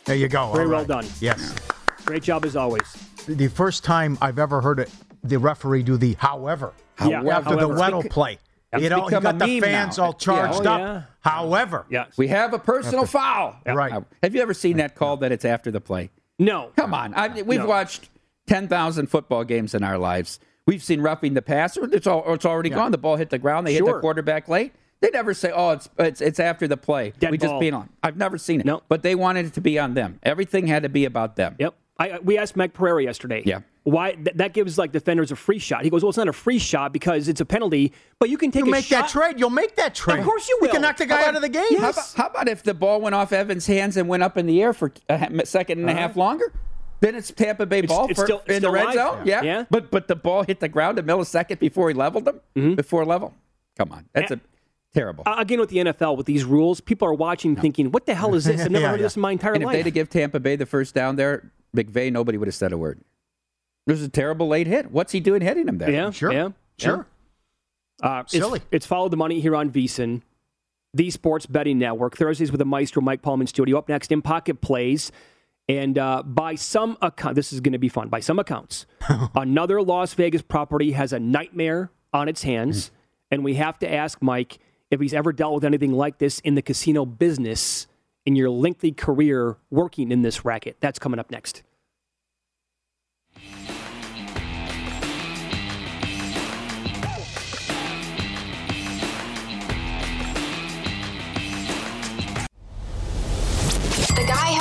[0.05, 0.51] There you go.
[0.53, 1.05] Very All well done.
[1.19, 1.53] Yes.
[2.05, 2.81] Great job as always.
[3.27, 4.89] The first time I've ever heard it,
[5.23, 6.73] the referee do the however.
[7.03, 7.75] Yeah, After the however.
[7.75, 8.37] Weddle play.
[8.73, 10.05] It's You know, he got the fans now.
[10.05, 10.71] all charged Yeah.
[10.71, 10.79] Oh, up.
[10.79, 11.01] yeah.
[11.21, 11.85] However.
[11.89, 12.17] Yes.
[12.17, 13.55] We have a personal foul.
[13.65, 13.91] Right.
[13.91, 16.09] Uh, Have you ever seen that call that it's after the play?
[16.39, 16.71] No.
[16.75, 17.13] Come on.
[17.15, 17.65] I mean, we've No.
[17.67, 18.09] watched
[18.47, 20.39] 10,000 football games in our lives.
[20.67, 21.87] We've seen roughing the passer.
[21.93, 22.91] It's, all, it's already gone.
[22.91, 23.67] The ball hit the ground.
[23.67, 24.73] They hit the quarterback late.
[25.01, 27.89] They never say, "Oh, it's it's, it's after the play." Dead we just beat on.
[28.01, 28.65] I've never seen it.
[28.65, 28.81] No.
[28.87, 30.19] But they wanted it to be on them.
[30.23, 31.55] Everything had to be about them.
[31.59, 31.75] Yep.
[31.97, 33.43] I, we asked Mike Pereira yesterday.
[33.45, 33.59] Yeah.
[33.83, 35.83] Why th- that gives like defenders a free shot?
[35.83, 38.51] He goes, "Well, it's not a free shot because it's a penalty, but you can
[38.51, 39.39] take You a make shot." that trade.
[39.39, 40.19] You'll make that trade.
[40.19, 40.69] Of course you will.
[40.69, 41.77] You can knock the guy How out of the game.
[41.77, 44.47] How, about, how about if the ball went off Evans' hands and went up in
[44.47, 46.01] the air for a second and a uh-huh.
[46.01, 46.51] half longer?
[47.05, 48.93] Then it's Tampa Bay ball it's for, still- it's in the red live.
[48.95, 49.21] zone.
[49.25, 49.41] Yeah.
[49.43, 49.65] Yeah.
[49.69, 52.41] But but the ball hit the ground a millisecond before he leveled them.
[52.55, 52.73] Mm-hmm.
[52.75, 53.33] Before level.
[53.77, 54.39] Come on, that's a
[54.93, 55.23] terrible.
[55.27, 58.33] Uh, Again, with the NFL, with these rules, people are watching thinking, what the hell
[58.35, 58.61] is this?
[58.65, 59.05] I've never Yeah, heard of yeah.
[59.05, 61.51] this in my entire And if they'd have give Tampa Bay the first down there,
[61.75, 63.01] McVay, nobody would have said a word.
[63.85, 64.89] There's a terrible late hit.
[64.91, 65.91] What's he doing hitting him there?
[65.91, 66.31] yeah, Sure.
[66.31, 67.05] yeah, Sure.
[68.01, 68.61] Uh, it's, Silly.
[68.71, 70.21] It's Follow the Money here on VSIN,
[70.93, 72.17] the Sports Betting Network.
[72.17, 73.77] Thursdays with the Maestro Mike Paulman Studio.
[73.77, 75.11] Up next in Pocket Plays.
[75.67, 78.09] And uh, by some account, this is going to be fun.
[78.09, 78.85] By some accounts,
[79.35, 82.91] another Las Vegas property has a nightmare on its hands.
[83.31, 84.59] and we have to ask Mike
[84.91, 87.87] if he's ever dealt with anything like this in the casino business
[88.25, 90.77] in your lengthy career working in this racket.
[90.79, 91.63] That's coming up next.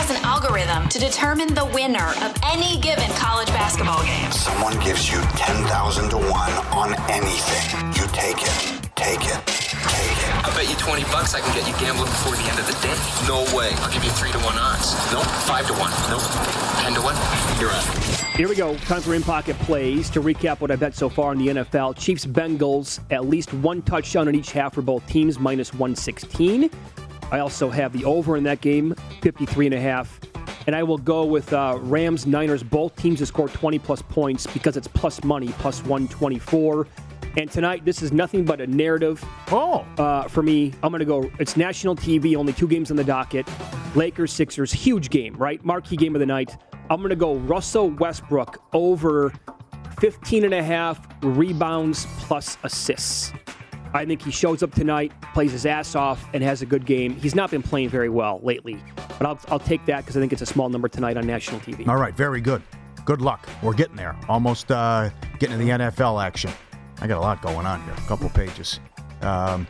[0.04, 4.30] Has an algorithm to determine the winner of any given college basketball game.
[4.32, 6.28] Someone gives you 10,000 to 1
[6.76, 7.64] on anything.
[7.96, 8.52] You take it.
[8.96, 9.40] Take it.
[9.88, 10.30] Take it.
[10.44, 12.76] I bet you 20 bucks I can get you gambling before the end of the
[12.84, 12.92] day.
[13.24, 13.72] No way.
[13.80, 14.92] I'll give you 3 to 1 odds.
[15.10, 15.24] Nope.
[15.48, 15.90] 5 to 1.
[16.12, 16.20] Nope.
[16.84, 17.16] 10 to 1.
[17.60, 17.84] You're out.
[18.36, 18.76] Here we go.
[18.84, 20.10] Time for in pocket plays.
[20.10, 23.80] To recap what I bet so far in the NFL Chiefs Bengals, at least one
[23.80, 26.68] touchdown in each half for both teams, minus 116.
[27.34, 30.20] I also have the over in that game, 53 and a half.
[30.68, 34.46] And I will go with uh, Rams Niners, both teams to score 20 plus points
[34.46, 36.86] because it's plus money, plus 124.
[37.36, 39.20] And tonight, this is nothing but a narrative.
[39.50, 39.84] Oh.
[39.98, 41.28] Uh, for me, I'm going to go.
[41.40, 43.48] It's national TV, only two games on the docket.
[43.96, 45.62] Lakers, Sixers, huge game, right?
[45.64, 46.56] Marquee game of the night.
[46.88, 49.32] I'm going to go Russell Westbrook over
[49.98, 53.32] 15 and a half rebounds plus assists.
[53.94, 57.14] I think he shows up tonight, plays his ass off, and has a good game.
[57.14, 60.32] He's not been playing very well lately, but I'll, I'll take that because I think
[60.32, 61.86] it's a small number tonight on national TV.
[61.86, 62.60] All right, very good.
[63.04, 63.48] Good luck.
[63.62, 64.16] We're getting there.
[64.28, 66.50] Almost uh, getting to the NFL action.
[67.00, 67.92] I got a lot going on here.
[67.92, 68.80] A couple pages.
[69.22, 69.66] Um,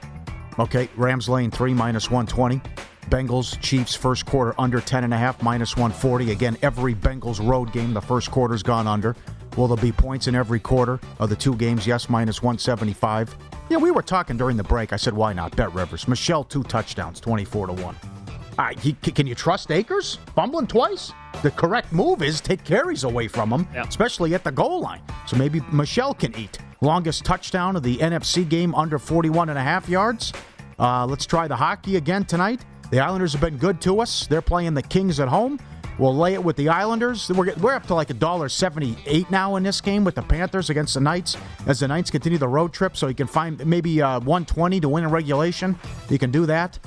[0.59, 2.63] okay, Rams lane three minus 120.
[3.11, 6.31] Bengals, Chiefs, first quarter under 10.5, minus 140.
[6.31, 9.15] Again, every Bengals road game, the first quarter's gone under.
[9.59, 11.87] Will there be points in every quarter of the two games?
[11.87, 13.37] Yes, minus 175.
[13.71, 14.93] Yeah, we were talking during the break.
[14.93, 15.57] I said, why not?
[15.57, 16.07] Bet Rivers.
[16.07, 17.83] Michel, two touchdowns, 24 to 1.
[17.85, 17.95] All
[18.59, 20.19] right, he, can you trust Akers?
[20.35, 21.13] Fumbling twice?
[21.43, 25.01] The correct move is take carries away from him, especially at the goal line.
[25.27, 26.59] So maybe Michel can eat.
[26.81, 30.33] Longest touchdown of the NFC game under 41 and a half yards.
[30.79, 32.65] Uh, let's try the hockey again tonight.
[32.91, 34.27] The Islanders have been good to us.
[34.27, 35.59] They're playing the Kings at home.
[35.99, 37.31] We'll lay it with the Islanders.
[37.31, 40.71] We're, we're up to like a dollar seventy-eight now in this game with the Panthers
[40.71, 42.97] against the Knights as the Knights continue the road trip.
[42.97, 45.79] So you can find maybe uh, 120 to win in regulation.
[46.09, 46.79] You can do that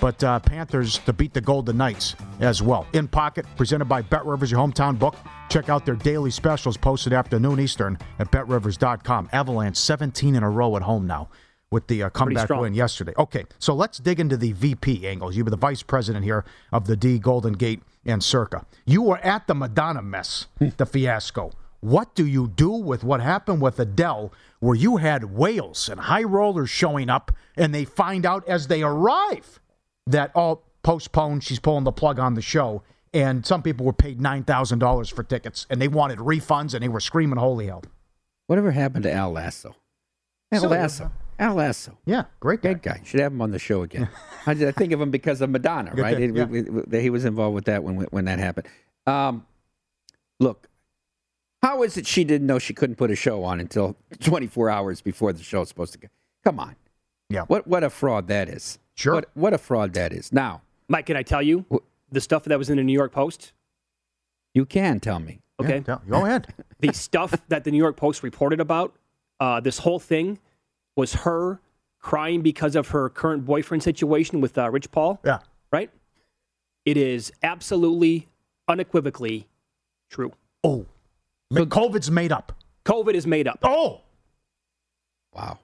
[0.00, 2.86] but uh, Panthers to beat the Golden Knights as well.
[2.92, 5.16] In Pocket, presented by Bet Rivers, your hometown book.
[5.48, 9.28] Check out their daily specials posted after noon Eastern at betrivers.com.
[9.32, 11.28] Avalanche 17 in a row at home now
[11.70, 13.12] with the uh, comeback win yesterday.
[13.18, 15.36] Okay, so let's dig into the VP angles.
[15.36, 18.66] You were the vice president here of the D, Golden Gate, and Circa.
[18.84, 20.68] You were at the Madonna mess, hmm.
[20.76, 21.52] the fiasco.
[21.80, 26.22] What do you do with what happened with Adele, where you had whales and high
[26.22, 29.60] rollers showing up, and they find out as they arrive
[30.06, 34.20] that all postponed, she's pulling the plug on the show, and some people were paid
[34.20, 37.82] nine thousand dollars for tickets, and they wanted refunds, and they were screaming "Holy hell!"
[38.46, 39.76] Whatever happened to Al Lasso?
[40.52, 40.68] Al.
[40.68, 41.10] Lasso.
[41.38, 41.98] Al Lasso.
[42.06, 42.74] Yeah, great guy.
[42.74, 43.00] Great guy.
[43.04, 44.08] Should have him on the show again.
[44.46, 46.16] I, I think of him because of Madonna, Good right?
[46.16, 46.44] thing, He- yeah.
[46.46, 48.66] we- we- he was involved with that when when that happened.
[49.06, 49.46] Um,
[50.40, 50.68] look,
[51.62, 55.00] how is it she didn't know she couldn't put a show on until 24 hours
[55.00, 56.08] before the show show's supposed to go?
[56.44, 56.76] Come on.
[57.30, 57.42] Yeah.
[57.46, 58.78] What what a fraud that is.
[58.94, 59.14] Sure.
[59.14, 60.32] What what a fraud that is.
[60.32, 61.78] Now Mike, can I tell you Wh-
[62.12, 63.52] the stuff that was in the New York Post?
[64.52, 65.40] you can tell me.
[65.60, 65.76] Okay.
[65.76, 66.52] Yeah, tell- go ahead.
[66.80, 68.94] the stuff that the New York Post reported about,
[69.40, 70.38] uh, this whole thing
[70.96, 71.60] was her
[72.00, 75.40] crying because of her current boyfriend situation with uh, Rich Paul, Yeah.
[75.72, 75.90] right?
[76.84, 78.28] It is absolutely,
[78.68, 79.46] unequivocally
[80.10, 80.32] true.
[80.62, 80.86] Oh,
[81.52, 82.52] COVID's made up.
[82.84, 83.58] COVID is made up.
[83.62, 84.00] Oh,
[85.34, 85.58] Wow.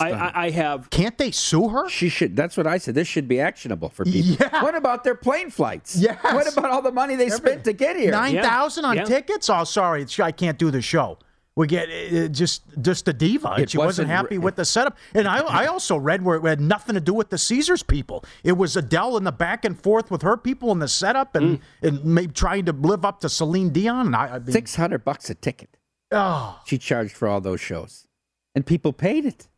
[0.00, 0.90] I, I, I have.
[0.90, 1.88] can't they sue her?
[1.88, 2.34] She should.
[2.34, 2.96] That's what I said.
[2.96, 4.36] This should be actionable for people.
[4.40, 4.60] Yeah.
[4.62, 5.94] What about their plane flights?
[5.96, 6.18] Yes.
[6.22, 8.10] What about all the money they spent to get here?
[8.10, 9.04] Nine thousand on Yeah.
[9.04, 9.48] tickets?
[9.48, 11.18] Oh, sorry, it's- I can't do the show.
[11.56, 13.54] We get uh, just just a diva.
[13.58, 14.96] It she wasn't wasn't happy with the setup.
[15.14, 18.24] And I I also read where it had nothing to do with the Caesars people.
[18.42, 21.60] It was Adele in the back and forth with her people in the setup and
[21.60, 21.62] mm.
[21.88, 24.14] and maybe trying to live up to Celine Dion.
[24.16, 25.76] I, I mean, Six hundred bucks a ticket.
[26.10, 28.08] oh, She charged for all those shows,
[28.56, 29.48] and people paid it.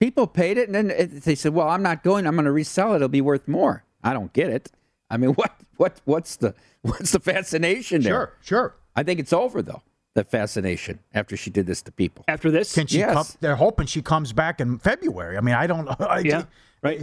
[0.00, 2.26] People paid it, and then it, they said, "Well, I'm not going.
[2.26, 2.96] I'm going to resell it.
[2.96, 4.70] It'll be worth more." I don't get it.
[5.10, 8.12] I mean, what what what's the what's the fascination there?
[8.12, 8.76] sure, sure.
[8.96, 9.82] I think it's over though.
[10.14, 12.24] The fascination after she did this to people.
[12.26, 13.14] After this, Can she Yes.
[13.14, 13.26] come?
[13.40, 15.36] They're hoping she comes back in February.
[15.36, 15.94] I mean, I don't know.
[16.00, 16.44] I, Yeah,
[16.82, 17.00] right.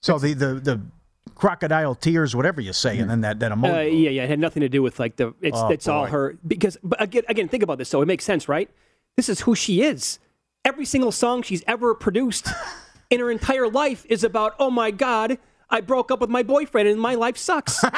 [0.00, 0.80] So the the the
[1.34, 4.62] crocodile tears, whatever you say, and then that that Uh, yeah, yeah, it had nothing
[4.62, 5.34] to do with like the.
[5.42, 6.78] It's Oh, it's all her because.
[6.82, 7.90] But again, again, think about this.
[7.90, 8.70] So it makes sense, right?
[9.16, 10.18] This is who she is.
[10.64, 12.48] Every single song she's ever produced
[13.10, 14.54] in her entire life is about.
[14.58, 15.36] Oh my God,
[15.68, 17.84] I broke up with my boyfriend and my life sucks.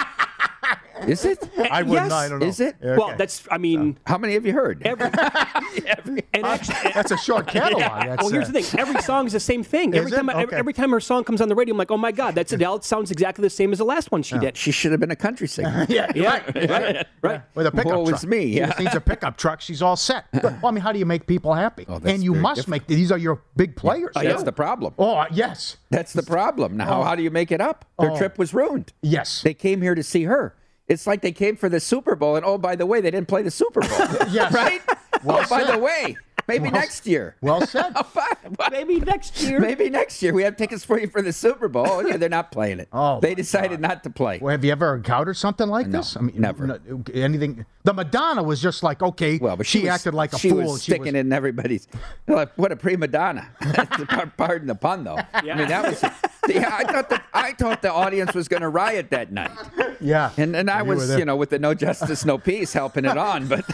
[1.06, 1.38] Is it?
[1.70, 2.11] I wouldn't.
[2.11, 2.12] Yes.
[2.12, 2.46] I don't know.
[2.46, 2.76] Is it?
[2.82, 3.46] Yeah, Well, that's.
[3.50, 4.82] I mean, How many have you heard?
[4.87, 5.06] every.
[6.32, 7.82] and actually, that's a short catalog.
[7.82, 8.80] That's, well, here's uh, the thing.
[8.80, 9.92] Every song is the same thing.
[9.94, 10.56] Is Every time, I, every, Okay.
[10.56, 12.76] every time her song comes on the radio, I'm like, oh my god, that's Adele.
[12.76, 14.56] It sounds exactly the same as the last one she did.
[14.56, 15.87] She should have been a country singer.
[15.88, 17.42] Yeah, Yeah, right, right, right.
[17.54, 18.18] With a pickup Woe truck.
[18.20, 18.66] is me, yeah.
[18.66, 19.61] just needs a pickup truck.
[19.61, 20.24] She's all set.
[20.32, 21.85] Well, I mean, how do you make people happy?
[21.88, 22.70] Oh, that's and you must difficult.
[22.70, 24.12] make these are your big players.
[24.14, 24.94] That's the problem.
[24.98, 26.76] Oh uh, yes, That's the problem.
[26.76, 27.85] Now, how do you make it up?
[27.98, 28.16] Their Oh.
[28.18, 28.92] trip was ruined.
[29.02, 29.42] yes.
[29.42, 30.54] They came here to see her.
[30.88, 33.29] It's like they came for the Super Bowl, and oh, by the way, they didn't
[33.29, 33.90] play the Super Bowl.
[34.31, 34.53] Yes.
[34.53, 34.81] Right?
[35.25, 36.16] Well oh, by the way,
[36.48, 37.37] maybe Well- next year.
[37.40, 37.94] well said.
[38.70, 39.59] Maybe next year.
[39.61, 41.87] Maybe next year we have tickets for you for the Super Bowl.
[41.88, 42.88] Oh, yeah, they're not playing it.
[42.92, 44.38] Oh, they my decided not to play.
[44.40, 46.16] Well, have you ever encountered something like No, this?
[46.16, 46.66] I mean, never.
[46.66, 46.78] no-
[47.12, 47.66] anything.
[47.85, 49.38] The Madonna was just like okay.
[49.38, 50.40] Well, but she, she, was- acted like a fool.
[50.40, 50.72] she fool.
[50.72, 51.88] Was sticking in everybody's.
[52.28, 53.48] Like, what a prima donna!
[54.37, 55.18] Pardon the pun, though.
[55.32, 56.02] I mean, that was.
[56.48, 59.50] Yeah, I thought the I thought the audience was going to riot that night,
[60.00, 63.04] Yeah, and and I You was, you know, with the no justice, no peace, helping
[63.04, 63.46] it on.
[63.46, 63.64] But,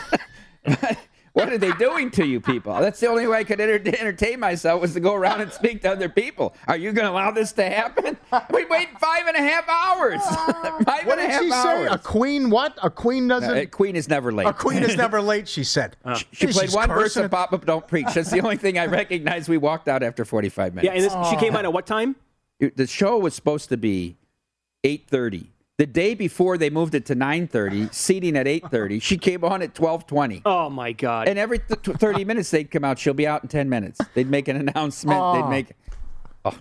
[0.64, 0.98] but
[1.35, 2.75] what are they doing to you people?
[2.79, 5.83] That's the only way I could enter- entertain myself was to go around and speak
[5.83, 6.55] to other people.
[6.68, 8.18] Are you going to allow this to happen?
[8.53, 10.21] We wait five and a half hours.
[10.85, 11.87] five What and a did half she say?
[11.87, 12.51] A queen?
[12.51, 12.79] What?
[12.83, 13.57] A queen doesn't.
[13.57, 14.47] Uh, Queen is never late.
[14.47, 15.49] a queen is never late.
[15.49, 15.97] She said.
[16.33, 17.31] She Geez, played one verse cursing of.
[17.31, 18.12] Papa Don't Preach.
[18.14, 19.49] That's the only thing I recognize.
[19.49, 20.85] We walked out after 45 minutes.
[20.95, 22.16] Yeah, and this, she came on at what time?
[22.61, 24.16] It- the show was supposed to be
[24.85, 25.47] 8.30.
[25.78, 29.00] The day before they moved it to 9.30, seating at 8.30.
[29.00, 30.42] She came on at 12.20.
[30.44, 31.28] Oh my god.
[31.28, 32.98] And every th- 30 minutes they'd come out.
[32.98, 33.98] She'll be out in 10 minutes.
[34.14, 35.35] They'd make an announcement.
[35.35, 35.72] They'd make...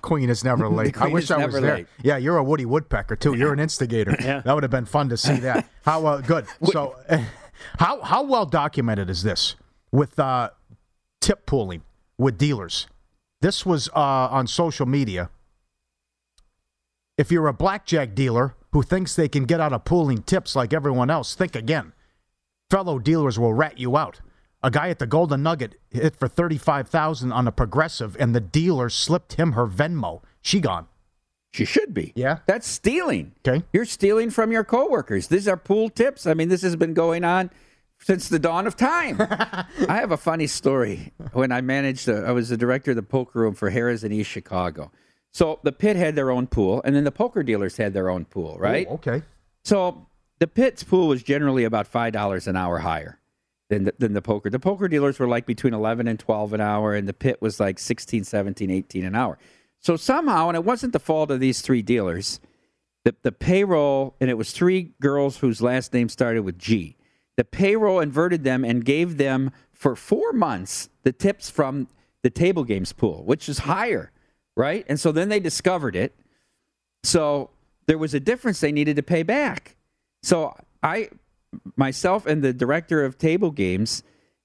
[0.01, 0.95] Queen is never late.
[0.97, 1.75] I queen wish I was never there.
[1.75, 1.87] late.
[2.03, 3.35] Yeah, you're a Woody Woodpecker too.
[3.35, 4.15] You're an instigator.
[4.19, 4.41] Yeah.
[4.41, 5.67] That would have been fun to see that.
[5.85, 6.45] How uh, good.
[6.63, 7.23] So, uh,
[7.77, 9.55] how how well documented is this
[9.91, 10.51] with uh,
[11.19, 11.81] tip pooling
[12.17, 12.87] with dealers?
[13.41, 15.31] This was uh, on social media.
[17.17, 20.73] If you're a blackjack dealer who thinks they can get out of pooling tips like
[20.73, 21.93] everyone else, think again.
[22.69, 24.21] Fellow dealers will rat you out.
[24.63, 28.39] A guy at the Golden Nugget hit for thirty-five thousand on a progressive, and the
[28.39, 30.21] dealer slipped him her Venmo.
[30.41, 30.87] She gone.
[31.51, 32.13] She should be.
[32.15, 32.39] Yeah.
[32.45, 33.33] That's stealing.
[33.45, 33.65] Okay.
[33.73, 35.27] You're stealing from your coworkers.
[35.27, 36.25] These are pool tips.
[36.25, 37.51] I mean, this has been going on
[37.99, 39.17] since the dawn of time.
[39.19, 39.65] I
[39.97, 41.11] have a funny story.
[41.33, 44.13] When I managed, uh, I was the director of the poker room for Harrah's in
[44.13, 44.91] East Chicago.
[45.33, 48.25] So the pit had their own pool, and then the poker dealers had their own
[48.25, 48.85] pool, right?
[48.89, 49.23] Oh, okay.
[49.63, 50.07] So
[50.39, 53.19] the pit's pool was generally about five dollars an hour higher
[53.69, 54.49] than the, than the poker.
[54.49, 57.59] The poker dealers were like between 11 and 12 an hour, and the pit was
[57.59, 59.37] like 16, 17, 18 an hour.
[59.79, 62.39] So somehow, and it wasn't the fault of these three dealers,
[63.05, 66.97] the, the payroll, and it was three girls whose last name started with G.
[67.37, 71.87] The payroll inverted them and gave them for four months the tips from
[72.21, 74.11] the table games pool, which is higher,
[74.55, 74.85] right?
[74.87, 76.15] And so then they discovered it.
[77.03, 77.49] So
[77.87, 79.75] there was a difference they needed to pay back.
[80.23, 81.09] So I,
[81.75, 84.03] myself, and the director of table games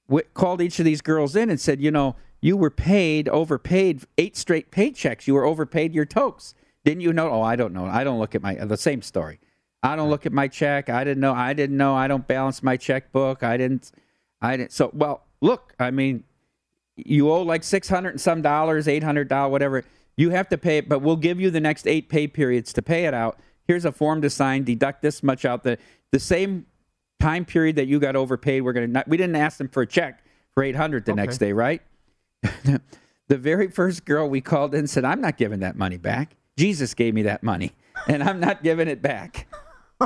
[0.08, 4.04] w- called each of these girls in and said, you know, you were paid, overpaid,
[4.18, 5.26] eight straight paychecks.
[5.26, 6.54] You were overpaid your tokes.
[6.84, 7.30] Didn't you know?
[7.30, 7.86] Oh, I don't know.
[7.86, 9.40] I don't look at my the same story.
[9.82, 10.88] I don't look at my check.
[10.88, 11.34] I didn't know.
[11.34, 11.94] I didn't know.
[11.94, 13.42] I don't balance my checkbook.
[13.42, 13.90] I didn't.
[14.40, 14.72] I didn't.
[14.72, 15.74] So well, look.
[15.78, 16.24] I mean,
[16.96, 19.84] you owe like six hundred and some dollars, eight hundred dollars, whatever.
[20.16, 22.82] You have to pay it, but we'll give you the next eight pay periods to
[22.82, 23.38] pay it out.
[23.66, 24.64] Here's a form to sign.
[24.64, 25.62] Deduct this much out.
[25.62, 25.78] The
[26.12, 26.66] the same
[27.20, 28.62] time period that you got overpaid.
[28.62, 28.86] We're gonna.
[28.86, 30.24] Not, we didn't ask them for a check
[30.54, 31.82] for eight hundred the next day, right?
[33.28, 36.36] the very first girl we called in said, "I'm not giving that money back.
[36.56, 37.72] Jesus gave me that money,
[38.08, 39.46] and I'm not giving it back."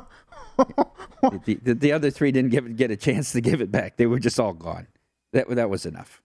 [0.57, 3.97] the, the, the other three didn't give get a chance to give it back.
[3.97, 4.87] They were just all gone.
[5.33, 6.23] That that was enough.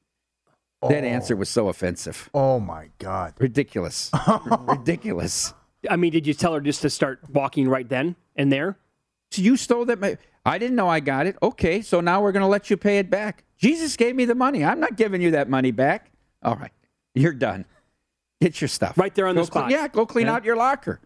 [0.89, 2.29] That answer was so offensive.
[2.33, 3.33] Oh my God.
[3.39, 4.11] Ridiculous.
[4.67, 5.53] Ridiculous.
[5.89, 8.77] I mean, did you tell her just to start walking right then and there?
[9.31, 9.99] So you stole that.
[9.99, 10.11] ma-
[10.45, 11.35] I didn't know I got it.
[11.41, 13.43] Okay, so now we're going to let you pay it back.
[13.57, 14.63] Jesus gave me the money.
[14.63, 16.11] I'm not giving you that money back.
[16.43, 16.71] All right,
[17.13, 17.65] you're done.
[18.41, 19.71] Get your stuff Right there on the Go cle- spot.
[19.71, 20.33] yeah, go clean Yeah.
[20.33, 20.99] out your locker.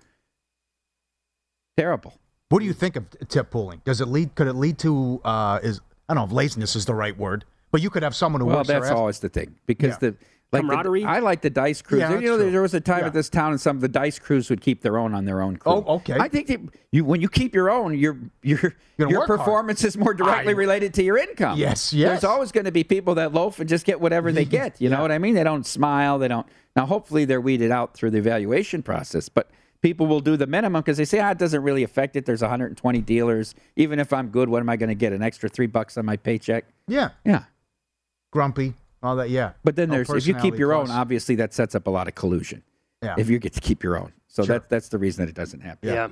[1.77, 2.13] Terrible.
[2.49, 3.81] What do you think of tip pooling?
[3.85, 4.35] Does it lead?
[4.35, 5.21] Could it lead to?
[5.23, 8.15] Uh, is I don't know if laziness is the right word, but you could have
[8.15, 10.10] someone who Well, works their that's ass- always the thing because Yeah.
[10.12, 10.15] the
[10.51, 11.03] like the- Camaraderie?
[11.05, 11.99] I like the dice crews.
[12.01, 12.49] Yeah, you know, true.
[12.49, 13.05] there was a time Yeah.
[13.08, 15.41] at this town, and some of the dice crews would keep their own on their
[15.41, 15.71] own crew.
[15.73, 16.17] Oh, okay.
[16.19, 16.60] I think that
[16.91, 18.57] you when you keep your own, your your
[18.97, 19.39] gonna your work hard.
[19.39, 21.59] performance is more directly I- related to your income.
[21.59, 22.09] Yes, yes.
[22.09, 24.82] There's always going to be people that loaf and just get whatever they get.
[24.82, 25.36] You know what I mean?
[25.36, 26.17] They don't smile.
[26.17, 26.47] They don't.
[26.76, 29.49] Now, hopefully, they're weeded out through the evaluation process, but.
[29.82, 32.26] People will do the minimum because they say, ah, it doesn't really affect it.
[32.26, 33.55] There's 120 dealers.
[33.78, 35.13] Even if I'm good, what am I going to get?
[35.13, 36.65] An extra three bucks on my paycheck?
[36.89, 37.43] Yeah, Yeah.
[38.32, 38.73] Grumpy,
[39.03, 39.30] all that.
[39.30, 41.88] Yeah, But then No there's if you keep personality your own, obviously that sets up
[41.88, 42.63] a lot of collusion.
[43.01, 43.15] Yeah.
[43.17, 44.59] If you get to keep your own, so Sure.
[44.59, 45.89] that that's the reason that it doesn't happen.
[45.89, 46.09] Yeah.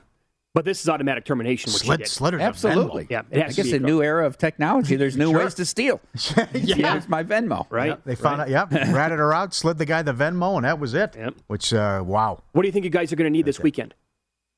[0.54, 2.10] But this is automatic termination, which Slid, he did.
[2.10, 3.06] slid her to Absolutely.
[3.12, 4.96] Yeah, it I has to guess a new era of technology.
[4.96, 5.40] There's new Sure.
[5.40, 6.02] ways to steal.
[6.54, 6.94] yeah.
[6.94, 7.68] Here's my Venmo.
[7.70, 7.90] right?
[7.90, 8.50] Yep, they found out.
[8.50, 11.16] Yep, ratted her out, slid the guy the Venmo, and that was it.
[11.16, 11.36] Yep.
[11.48, 12.42] Which, uh, wow.
[12.54, 13.94] What do you think you guys are going to need this weekend?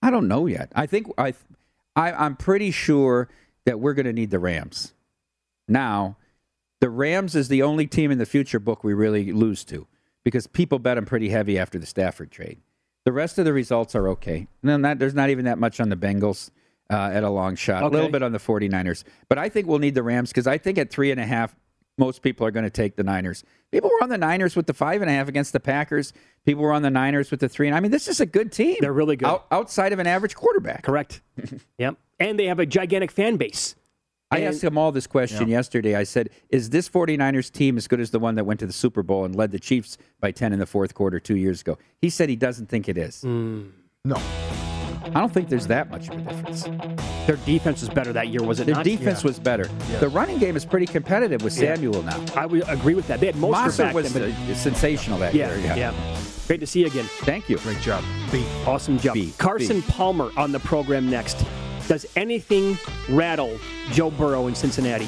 [0.01, 0.71] I don't know yet.
[0.73, 1.33] I think I,
[1.97, 3.27] I I'm pretty sure
[3.65, 4.93] that we're going to need the Rams.
[5.67, 6.15] Now,
[6.81, 9.87] the Rams is the only team in the future book we really lose to
[10.23, 12.59] because people bet them pretty heavy after the Stafford trade.
[13.05, 14.47] The rest of the results are okay.
[14.61, 16.51] And then that, there's not even that much on the Bengals
[16.91, 17.83] uh, at a long shot.
[17.83, 19.03] A little bit on the 49ers.
[19.27, 21.55] But I think we'll need the Rams because I think at three and a half,
[21.97, 23.43] most people are going to take the Niners.
[23.71, 26.13] People were on the Niners with the five and a half against the Packers.
[26.45, 27.67] People were on the Niners with the three.
[27.67, 28.77] And I mean, this is a good team.
[28.79, 29.27] They're really good.
[29.27, 30.83] Out, outside of an average quarterback.
[30.83, 31.21] Correct.
[31.77, 31.97] yep.
[32.19, 33.75] And they have a gigantic fan base.
[34.31, 35.95] I asked him all this question yesterday.
[35.95, 38.73] I said, Is this 49ers team as good as the one that went to the
[38.73, 41.77] Super Bowl and led the Chiefs by 10 in the fourth quarter two years ago?
[41.99, 43.23] He said he doesn't think it is.
[43.25, 43.71] Mm.
[44.05, 44.17] No.
[45.05, 46.63] I don't think there's that much of a difference.
[47.25, 48.83] Their defense was better that year, was it Their not?
[48.85, 49.65] defense was better.
[49.99, 51.73] The running game is pretty competitive with Yeah.
[51.75, 52.23] Samuel now.
[52.35, 53.19] I would agree with that.
[53.19, 55.75] They had Mostert back was then, uh, sensational that but yeah, year.
[55.75, 55.93] yeah,
[56.47, 57.05] Great to see you again.
[57.21, 57.57] Thank you.
[57.59, 58.03] Great job.
[58.31, 58.45] B.
[58.67, 59.13] Awesome job.
[59.15, 61.43] B, Carson Palmer on the program next.
[61.89, 62.77] Does anything
[63.09, 63.57] rattle
[63.91, 65.07] Joe Burrow in Cincinnati?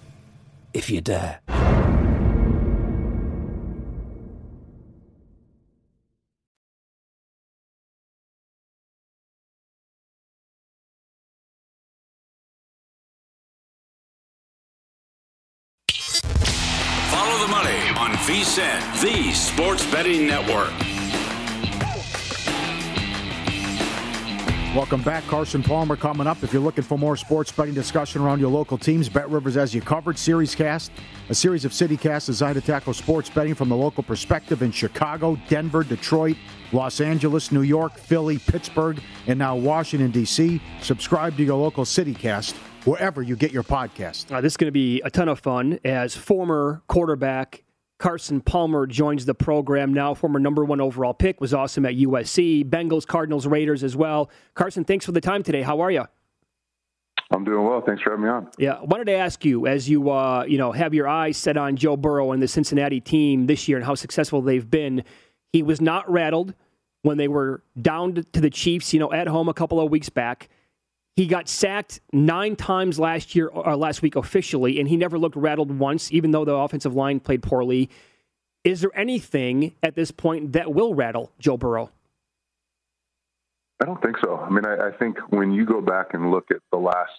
[0.73, 1.39] if you dare.
[17.11, 20.80] Follow the money on VSIN, the sports betting network.
[24.73, 25.25] Welcome back.
[25.25, 26.43] Carson Palmer coming up.
[26.43, 29.75] If you're looking for more sports betting discussion around your local teams, Bet Rivers as
[29.75, 30.17] you covered.
[30.17, 30.93] Series Cast,
[31.27, 34.71] a series of city casts designed to tackle sports betting from the local perspective in
[34.71, 36.37] Chicago, Denver, Detroit,
[36.71, 40.61] Los Angeles, New York, Philly, Pittsburgh, and now Washington, D.C.
[40.81, 42.55] Subscribe to your local city cast
[42.85, 44.33] wherever you get your podcast.
[44.33, 47.65] Uh, this is going to be a ton of fun as former quarterback
[48.01, 50.15] Carson Palmer joins the program now.
[50.15, 54.31] Former number one overall pick was awesome at USC, Bengals, Cardinals, Raiders as well.
[54.55, 55.61] Carson, thanks for the time today.
[55.61, 56.05] How are you?
[57.29, 57.79] I'm doing well.
[57.79, 58.49] Thanks for having me on.
[58.57, 61.57] Yeah, I wanted to ask you as you uh, you know have your eyes set
[61.57, 65.03] on Joe Burrow and the Cincinnati team this year and how successful they've been.
[65.53, 66.55] He was not rattled
[67.03, 70.09] when they were down to the Chiefs, you know, at home a couple of weeks
[70.09, 70.49] back.
[71.15, 75.35] He got sacked nine times last year or last week officially, and he never looked
[75.35, 77.89] rattled once, even though the offensive line played poorly.
[78.63, 81.89] Is there anything at this point that will rattle Joe Burrow?
[83.81, 84.37] I don't think so.
[84.37, 87.11] I mean, I, I think when you go back and look at the last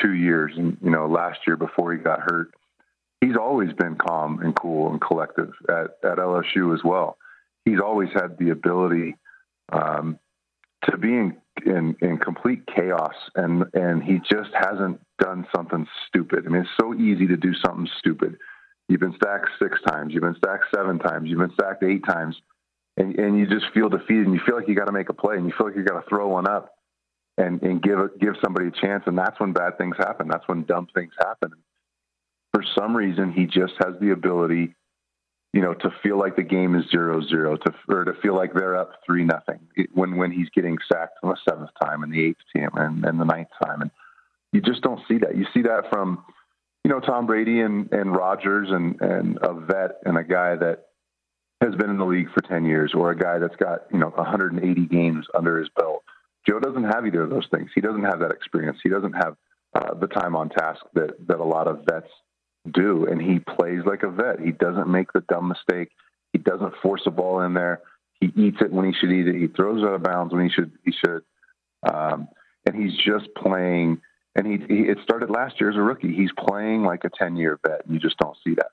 [0.00, 2.54] two years, and you know, last year before he got hurt,
[3.20, 7.16] he's always been calm and cool and collective at, at LSU as well.
[7.64, 9.16] He's always had the ability
[9.72, 10.18] um,
[10.90, 16.44] to be in, in, in complete chaos, and and he just hasn't done something stupid.
[16.46, 18.36] I mean, it's so easy to do something stupid.
[18.88, 22.36] You've been stacked six times, you've been stacked seven times, you've been stacked eight times,
[22.96, 25.14] and and you just feel defeated, and you feel like you got to make a
[25.14, 26.74] play, and you feel like you got to throw one up,
[27.38, 30.28] and and give give somebody a chance, and that's when bad things happen.
[30.28, 31.52] That's when dumb things happen.
[32.52, 34.74] For some reason, he just has the ability
[35.52, 38.54] you know, to feel like the game is zero zero, to or to feel like
[38.54, 39.60] they're up three nothing
[39.92, 43.20] when when he's getting sacked on the seventh time and the eighth time and, and
[43.20, 43.90] the ninth time, and
[44.52, 45.36] you just don't see that.
[45.36, 46.24] You see that from
[46.84, 50.86] you know Tom Brady and and Rodgers and and a vet and a guy that
[51.60, 54.08] has been in the league for ten years, or a guy that's got you know
[54.08, 56.02] 180 games under his belt.
[56.48, 57.70] Joe doesn't have either of those things.
[57.74, 58.78] He doesn't have that experience.
[58.82, 59.36] He doesn't have
[59.74, 62.08] uh, the time on task that that a lot of vets
[62.70, 64.40] do, and he plays like a vet.
[64.40, 65.90] He doesn't make the dumb mistake.
[66.32, 67.80] He doesn't force a ball in there.
[68.20, 69.34] He eats it when he should eat it.
[69.34, 70.72] He throws it out of bounds when he should.
[70.84, 71.22] He should,
[71.92, 72.28] um,
[72.66, 74.00] and he's just playing.
[74.34, 76.14] And he, he it started last year as a rookie.
[76.14, 78.70] He's playing like a ten year vet, and you just don't see that.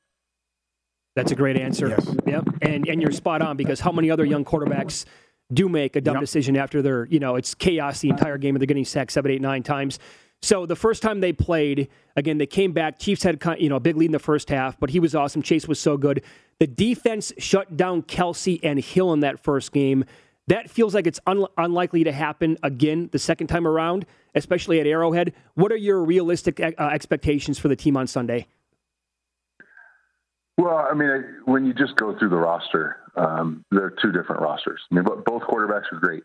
[1.15, 1.89] That's a great answer.
[1.89, 2.15] Yes.
[2.27, 2.47] Yep.
[2.61, 5.05] And and you're spot on because how many other young quarterbacks
[5.51, 6.21] do make a dumb Yep.
[6.21, 9.31] decision after they're you know it's chaos the entire game and they're getting sacked seven,
[9.31, 9.99] eight, nine times.
[10.41, 12.97] So the first time they played, again, they came back.
[12.97, 15.41] Chiefs had you know a big lead in the first half, but he was awesome.
[15.41, 16.23] Chase was so good.
[16.59, 20.05] The defense shut down Kelce and Hill in that first game.
[20.47, 24.87] That feels like it's un- unlikely to happen again the second time around, especially at
[24.87, 25.33] Arrowhead.
[25.53, 28.47] What are your realistic uh, expectations for the team on Sunday?
[30.57, 34.81] Well, I mean, when you just go through the roster, um, they're two different rosters.
[34.91, 36.23] I mean, both quarterbacks are great.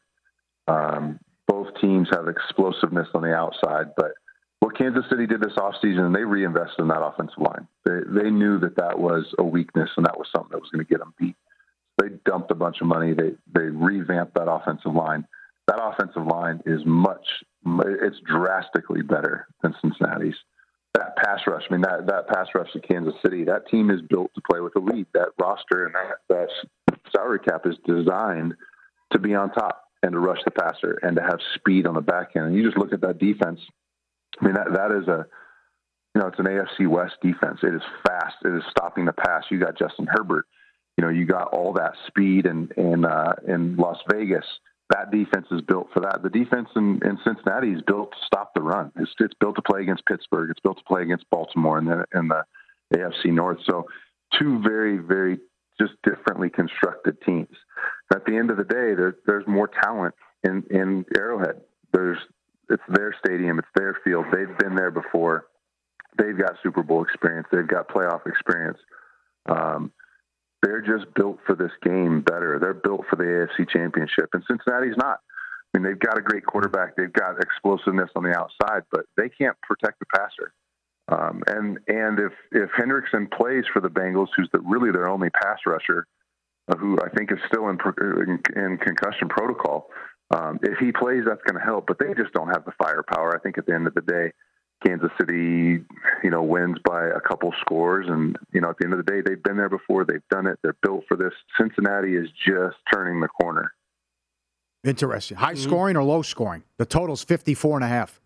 [0.66, 4.12] Um, both teams have explosiveness on the outside, but
[4.60, 7.68] what Kansas City did this offseason, they reinvested in that offensive line.
[7.84, 10.84] They, they knew that that was a weakness and that was something that was going
[10.84, 11.36] to get them beat.
[12.00, 13.12] They dumped a bunch of money.
[13.12, 15.26] They they revamped that offensive line.
[15.68, 17.26] That offensive line is much,
[17.64, 20.34] it's drastically better than Cincinnati's
[20.94, 21.64] that pass rush.
[21.68, 23.44] I mean, that that pass rush to Kansas City.
[23.44, 25.06] That team is built to play with lead.
[25.12, 26.48] That roster and that that
[27.14, 28.54] salary cap is designed
[29.12, 32.00] to be on top and to rush the passer and to have speed on the
[32.02, 32.46] back end.
[32.46, 33.58] And you just look at that defense.
[34.38, 35.26] I mean, that that is a
[36.14, 37.58] you know, it's an AFC West defense.
[37.62, 38.36] It is fast.
[38.44, 39.44] It is stopping the pass.
[39.50, 40.46] You got Justin Herbert.
[40.96, 44.44] You know, you got all that speed in in uh, in Las Vegas.
[44.90, 46.22] That defense is built for that.
[46.22, 48.92] The defense in, in Cincinnati is built to stop the run.
[48.96, 50.50] It's, it's built to play against Pittsburgh.
[50.50, 52.44] It's built to play against Baltimore and the in the
[52.94, 53.58] AFC North.
[53.64, 53.86] So,
[54.38, 55.38] two very very
[55.80, 57.56] just differently constructed teams.
[58.12, 61.60] At the end of the day, there, there's more talent in in Arrowhead.
[61.92, 62.18] There's
[62.70, 63.58] it's their stadium.
[63.58, 64.26] It's their field.
[64.32, 65.46] They've been there before.
[66.18, 67.46] They've got Super Bowl experience.
[67.50, 68.78] They've got playoff experience.
[69.46, 69.92] Um,
[70.62, 72.58] they're just built for this game better.
[72.58, 75.18] They're built for the AFC Championship, and Cincinnati's not.
[75.74, 76.96] I mean, they've got a great quarterback.
[76.96, 80.54] They've got explosiveness on the outside, but they can't protect the passer.
[81.08, 85.28] Um, and and if if Hendrickson plays for the Bengals, who's the, really their only
[85.30, 86.06] pass rusher,
[86.78, 89.90] who I think is still in, in, in concussion protocol,
[90.34, 91.86] um, if he plays, that's going to help.
[91.86, 93.36] But they just don't have the firepower.
[93.36, 94.32] I think at the end of the day,
[94.84, 95.84] Kansas City,
[96.22, 99.10] you know, wins by a couple scores, and you know, at the end of the
[99.10, 100.04] day, they've been there before.
[100.04, 100.58] They've done it.
[100.62, 101.32] They're built for this.
[101.58, 103.72] Cincinnati is just turning the corner.
[104.82, 105.38] Interesting.
[105.38, 106.62] High scoring or low scoring?
[106.78, 108.20] The total's 54 and a half.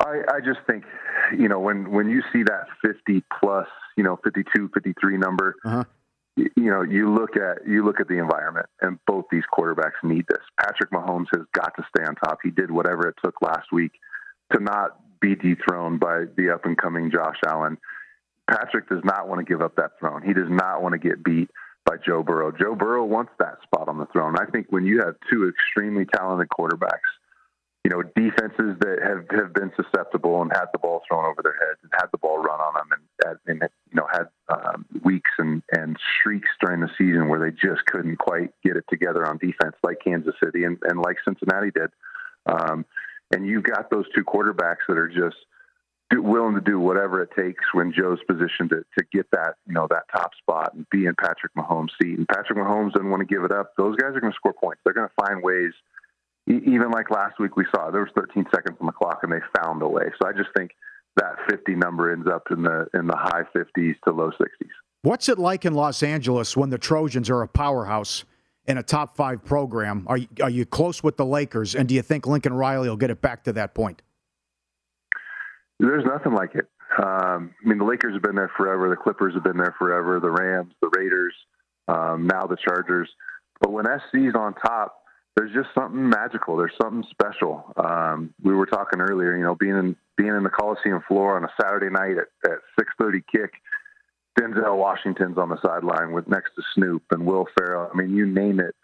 [0.00, 0.84] I, I just think,
[1.36, 3.66] you know, when when you see that 50 plus,
[3.96, 5.84] you know, 52, 53 number, Uh-huh.
[6.36, 10.24] You, know, you look at you look at the environment, and both these quarterbacks need
[10.28, 10.42] this.
[10.58, 12.38] Patrick Mahomes has got to stay on top.
[12.42, 13.92] He did whatever it took last week
[14.52, 17.78] to not be dethroned by the up and coming Josh Allen.
[18.50, 20.22] Patrick does not want to give up that throne.
[20.22, 21.50] He does not want to get beat
[21.84, 22.52] by Joe Burrow.
[22.52, 24.36] Joe Burrow wants that spot on the throne.
[24.38, 27.10] I think when you have two extremely talented quarterbacks,
[27.84, 31.54] you know, defenses that have, have been susceptible and had the ball thrown over their
[31.54, 32.88] heads and had the ball run on them
[33.26, 37.50] and, and you know, had um, weeks and, and streaks during the season where they
[37.50, 41.72] just couldn't quite get it together on defense like Kansas City and, and like Cincinnati
[41.72, 41.90] did.
[42.46, 42.84] Um,
[43.32, 45.36] and you've got those two quarterbacks that are just
[46.10, 49.74] do, willing to do whatever it takes when Joe's positioned to, to get that, you
[49.74, 52.18] know, that top spot and be in Patrick Mahomes' seat.
[52.18, 53.72] And Patrick Mahomes doesn't want to give it up.
[53.76, 54.82] Those guys are going to score points.
[54.84, 55.72] They're going to find ways.
[56.48, 59.38] Even like last week, we saw there was 13 seconds on the clock, and they
[59.62, 60.04] found a way.
[60.20, 60.72] So I just think
[61.16, 64.68] that 50 number ends up in the in the high 50s to low 60s.
[65.02, 68.24] What's it like in Los Angeles when the Trojans are a powerhouse
[68.66, 70.04] in a top five program?
[70.06, 72.96] Are you, are you close with the Lakers, and do you think Lincoln Riley will
[72.96, 74.02] get it back to that point?
[75.78, 76.68] There's nothing like it.
[77.02, 78.90] Um, I mean, the Lakers have been there forever.
[78.90, 80.20] The Clippers have been there forever.
[80.20, 81.34] The Rams, the Raiders,
[81.88, 83.08] um, now the Chargers.
[83.60, 85.01] But when SC's on top,
[85.36, 86.56] there's just something magical.
[86.56, 87.72] There's something special.
[87.76, 91.44] Um, we were talking earlier, you know, being in being in the Coliseum floor on
[91.44, 93.52] a Saturday night at, at 6:30 kick.
[94.38, 97.90] Denzel Washington's on the sideline with next to Snoop and Will Ferrell.
[97.92, 98.74] I mean, you name it,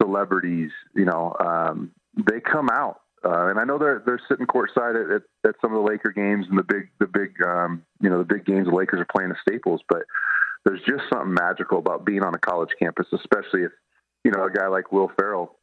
[0.00, 0.70] celebrities.
[0.94, 5.10] You know, um, they come out, uh, and I know they're they're sitting courtside at,
[5.10, 8.18] at, at some of the Laker games and the big the big um, you know
[8.18, 9.80] the big games the Lakers are playing at Staples.
[9.88, 10.02] But
[10.66, 13.72] there's just something magical about being on a college campus, especially if
[14.22, 15.56] you know a guy like Will Ferrell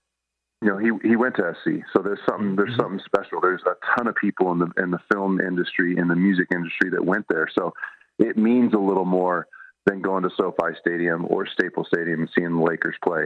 [0.62, 3.42] you know, he he went to SC, so there's something there's something special.
[3.42, 6.92] There's a ton of people in the in the film industry, in the music industry
[6.92, 7.74] that went there, so
[8.20, 9.48] it means a little more
[9.86, 13.26] than going to SoFi Stadium or Staples Stadium and seeing the Lakers play.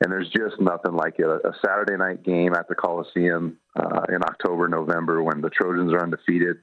[0.00, 1.26] And there's just nothing like it.
[1.26, 6.02] A Saturday night game at the Coliseum uh, in October, November, when the Trojans are
[6.02, 6.58] undefeated.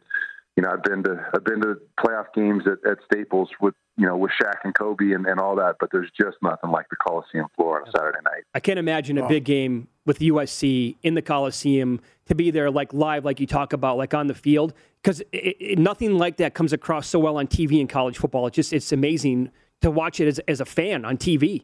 [0.56, 4.06] you know, I've been to I've been to playoff games at, at Staples with you
[4.06, 6.96] know with Shaq and Kobe and, and all that, but there's just nothing like the
[6.96, 8.44] Coliseum floor on a Saturday night.
[8.54, 12.94] I can't imagine a big game with USC in the Coliseum to be there like
[12.94, 15.22] live, like you talk about, like on the field, because
[15.78, 18.48] nothing like that comes across so well on TV in college football.
[18.48, 19.52] It's just it's amazing
[19.82, 21.64] to watch it as, as a fan on TV.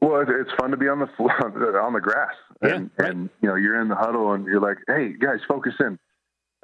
[0.00, 1.32] Well, it's fun to be on the floor,
[1.80, 5.14] on the grass, and, and you know you're in the huddle and you're like, "Hey
[5.18, 5.98] guys, focus in."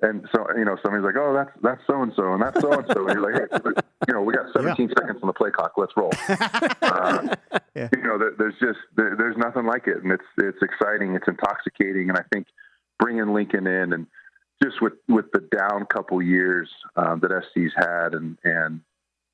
[0.02, 2.72] And so you know somebody's like, "Oh, that's that's so and so, and that's so
[2.72, 3.70] and so," and you're like, "Hey,
[4.08, 5.72] you know, we got 17 seconds on the play clock.
[5.76, 6.10] Let's roll."
[6.82, 7.36] uh,
[7.92, 11.28] You know, there, there's just there, there's nothing like it, and it's it's exciting, it's
[11.28, 12.46] intoxicating, and I think
[12.98, 14.06] bringing Lincoln in and
[14.62, 18.80] just with with the down couple years um, that SC's had, and and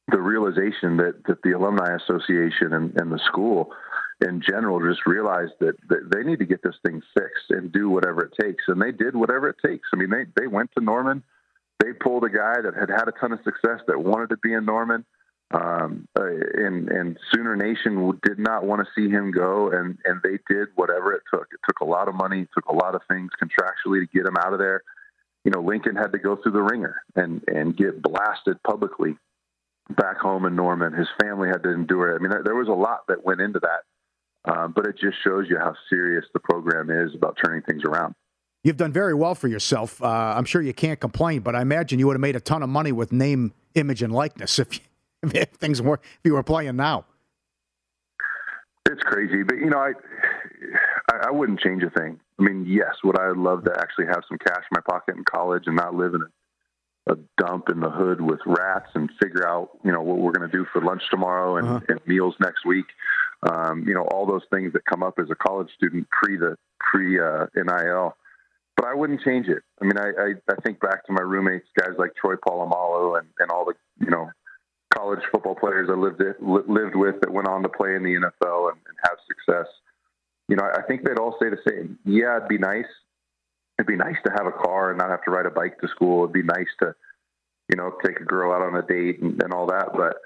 [0.08, 3.72] the realization that, that the alumni association and, and the school
[4.20, 7.90] in general just realized that, that they need to get this thing fixed and do
[7.90, 8.64] whatever it takes.
[8.68, 9.88] And they did whatever it takes.
[9.92, 11.22] I mean, they, they went to Norman.
[11.80, 14.52] They pulled a guy that had had a ton of success that wanted to be
[14.54, 15.04] in Norman.
[15.52, 19.70] Um, uh, and, and Sooner Nation did not want to see him go.
[19.70, 21.48] And, and they did whatever it took.
[21.52, 24.26] It took a lot of money, it took a lot of things contractually to get
[24.26, 24.82] him out of there.
[25.44, 29.16] You know, Lincoln had to go through the ringer and, and get blasted publicly
[29.90, 30.92] back home in Norman.
[30.92, 32.16] His family had to endure it.
[32.16, 33.84] I mean, there, there was a lot that went into that,
[34.46, 38.14] um, but it just shows you how serious the program is about turning things around.
[38.62, 40.02] You've done very well for yourself.
[40.02, 42.62] Uh, I'm sure you can't complain, but I imagine you would have made a ton
[42.62, 44.80] of money with name, image, and likeness if, you,
[45.34, 47.04] if things were if you were playing now.
[48.88, 49.92] It's crazy, but you know, I,
[51.28, 52.20] I wouldn't change a thing.
[52.38, 55.24] I mean, yes, would I love to actually have some cash in my pocket in
[55.24, 59.46] college and not live in a, a dump in the hood with rats and figure
[59.46, 62.64] out you know what we're going to do for lunch tomorrow and, and meals next
[62.64, 62.86] week.
[63.42, 66.56] Um, you know, all those things that come up as a college student pre the
[66.80, 68.16] pre uh, NIL.
[68.76, 69.62] But I wouldn't change it.
[69.80, 73.28] I mean, I, I, I think back to my roommates, guys like Troy Polamalu and,
[73.38, 73.74] and all the
[74.04, 74.30] you know
[74.96, 78.14] college football players I lived it, lived with that went on to play in the
[78.14, 79.66] NFL and, and have success.
[80.48, 81.98] You know, I think they'd all say the same.
[82.04, 82.86] Yeah, it'd be nice.
[83.78, 85.88] It'd be nice to have a car and not have to ride a bike to
[85.88, 86.24] school.
[86.24, 86.94] It'd be nice to,
[87.68, 89.90] you know, take a girl out on a date and, and all that.
[89.94, 90.16] But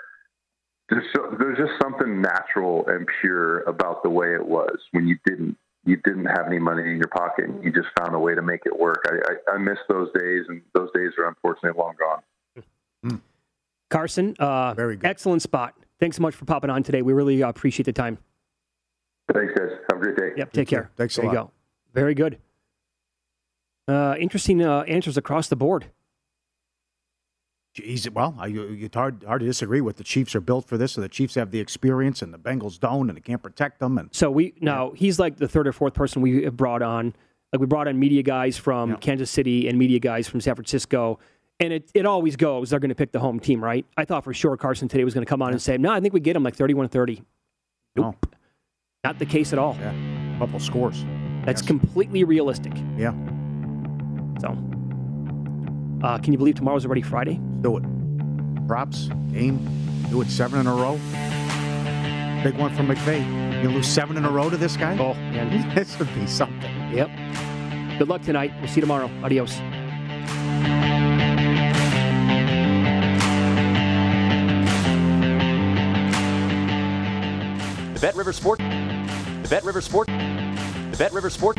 [0.91, 5.17] there's, so, there's just something natural and pure about the way it was when you
[5.25, 7.47] didn't you didn't have any money in your pocket.
[7.47, 9.03] And you just found a way to make it work.
[9.07, 13.23] I, I, I miss those days, and those days are unfortunately long gone.
[13.89, 15.09] Carson, uh, very good.
[15.09, 15.75] excellent spot.
[15.99, 17.03] Thanks so much for popping on today.
[17.03, 18.19] We really uh, appreciate the time.
[19.33, 19.71] Thanks, guys.
[19.91, 20.33] Have a great day.
[20.37, 20.91] Yep, take care.
[20.97, 21.33] Thanks a lot.
[21.33, 21.51] there you go.
[21.95, 22.39] Very good.
[23.89, 25.87] Uh, interesting uh, answers across the board.
[27.77, 30.93] Jeez, well, I, it's hard hard to disagree with the Chiefs are built for this,
[30.93, 33.97] so the Chiefs have the experience, and the Bengals don't, and they can't protect them.
[33.97, 37.15] And So we now he's like the third or fourth person we have brought on.
[37.53, 41.19] Like we brought on media guys from Kansas City and media guys from San Francisco.
[41.59, 43.85] And it, it always goes, they're going to pick the home team, right?
[43.97, 46.01] I thought for sure Carson today was going to come on and say, no, I
[46.01, 47.23] think we get him like 31 30.
[47.97, 48.35] Nope.
[49.05, 49.77] Not the case at all.
[49.79, 49.93] Yeah.
[50.39, 51.05] Couple scores.
[51.45, 52.73] That's completely realistic.
[52.97, 53.13] Yeah.
[54.41, 54.57] So,
[56.03, 57.41] uh, can you believe tomorrow's already Friday?
[57.61, 57.85] Do it.
[58.67, 59.59] Props, game,
[60.11, 60.99] do it seven in a row.
[62.43, 63.63] Big one from McVay.
[63.63, 64.97] You lose seven in a row to this guy?
[64.99, 65.75] Oh, man.
[65.75, 66.71] this would be something.
[66.93, 67.11] Yep.
[67.99, 68.53] Good luck tonight.
[68.61, 69.11] We'll see you tomorrow.
[69.23, 69.61] Adios.
[77.93, 78.61] The Bet River Sport.
[78.61, 80.07] The Bet River Sport.
[80.07, 81.59] The Bet River Sport.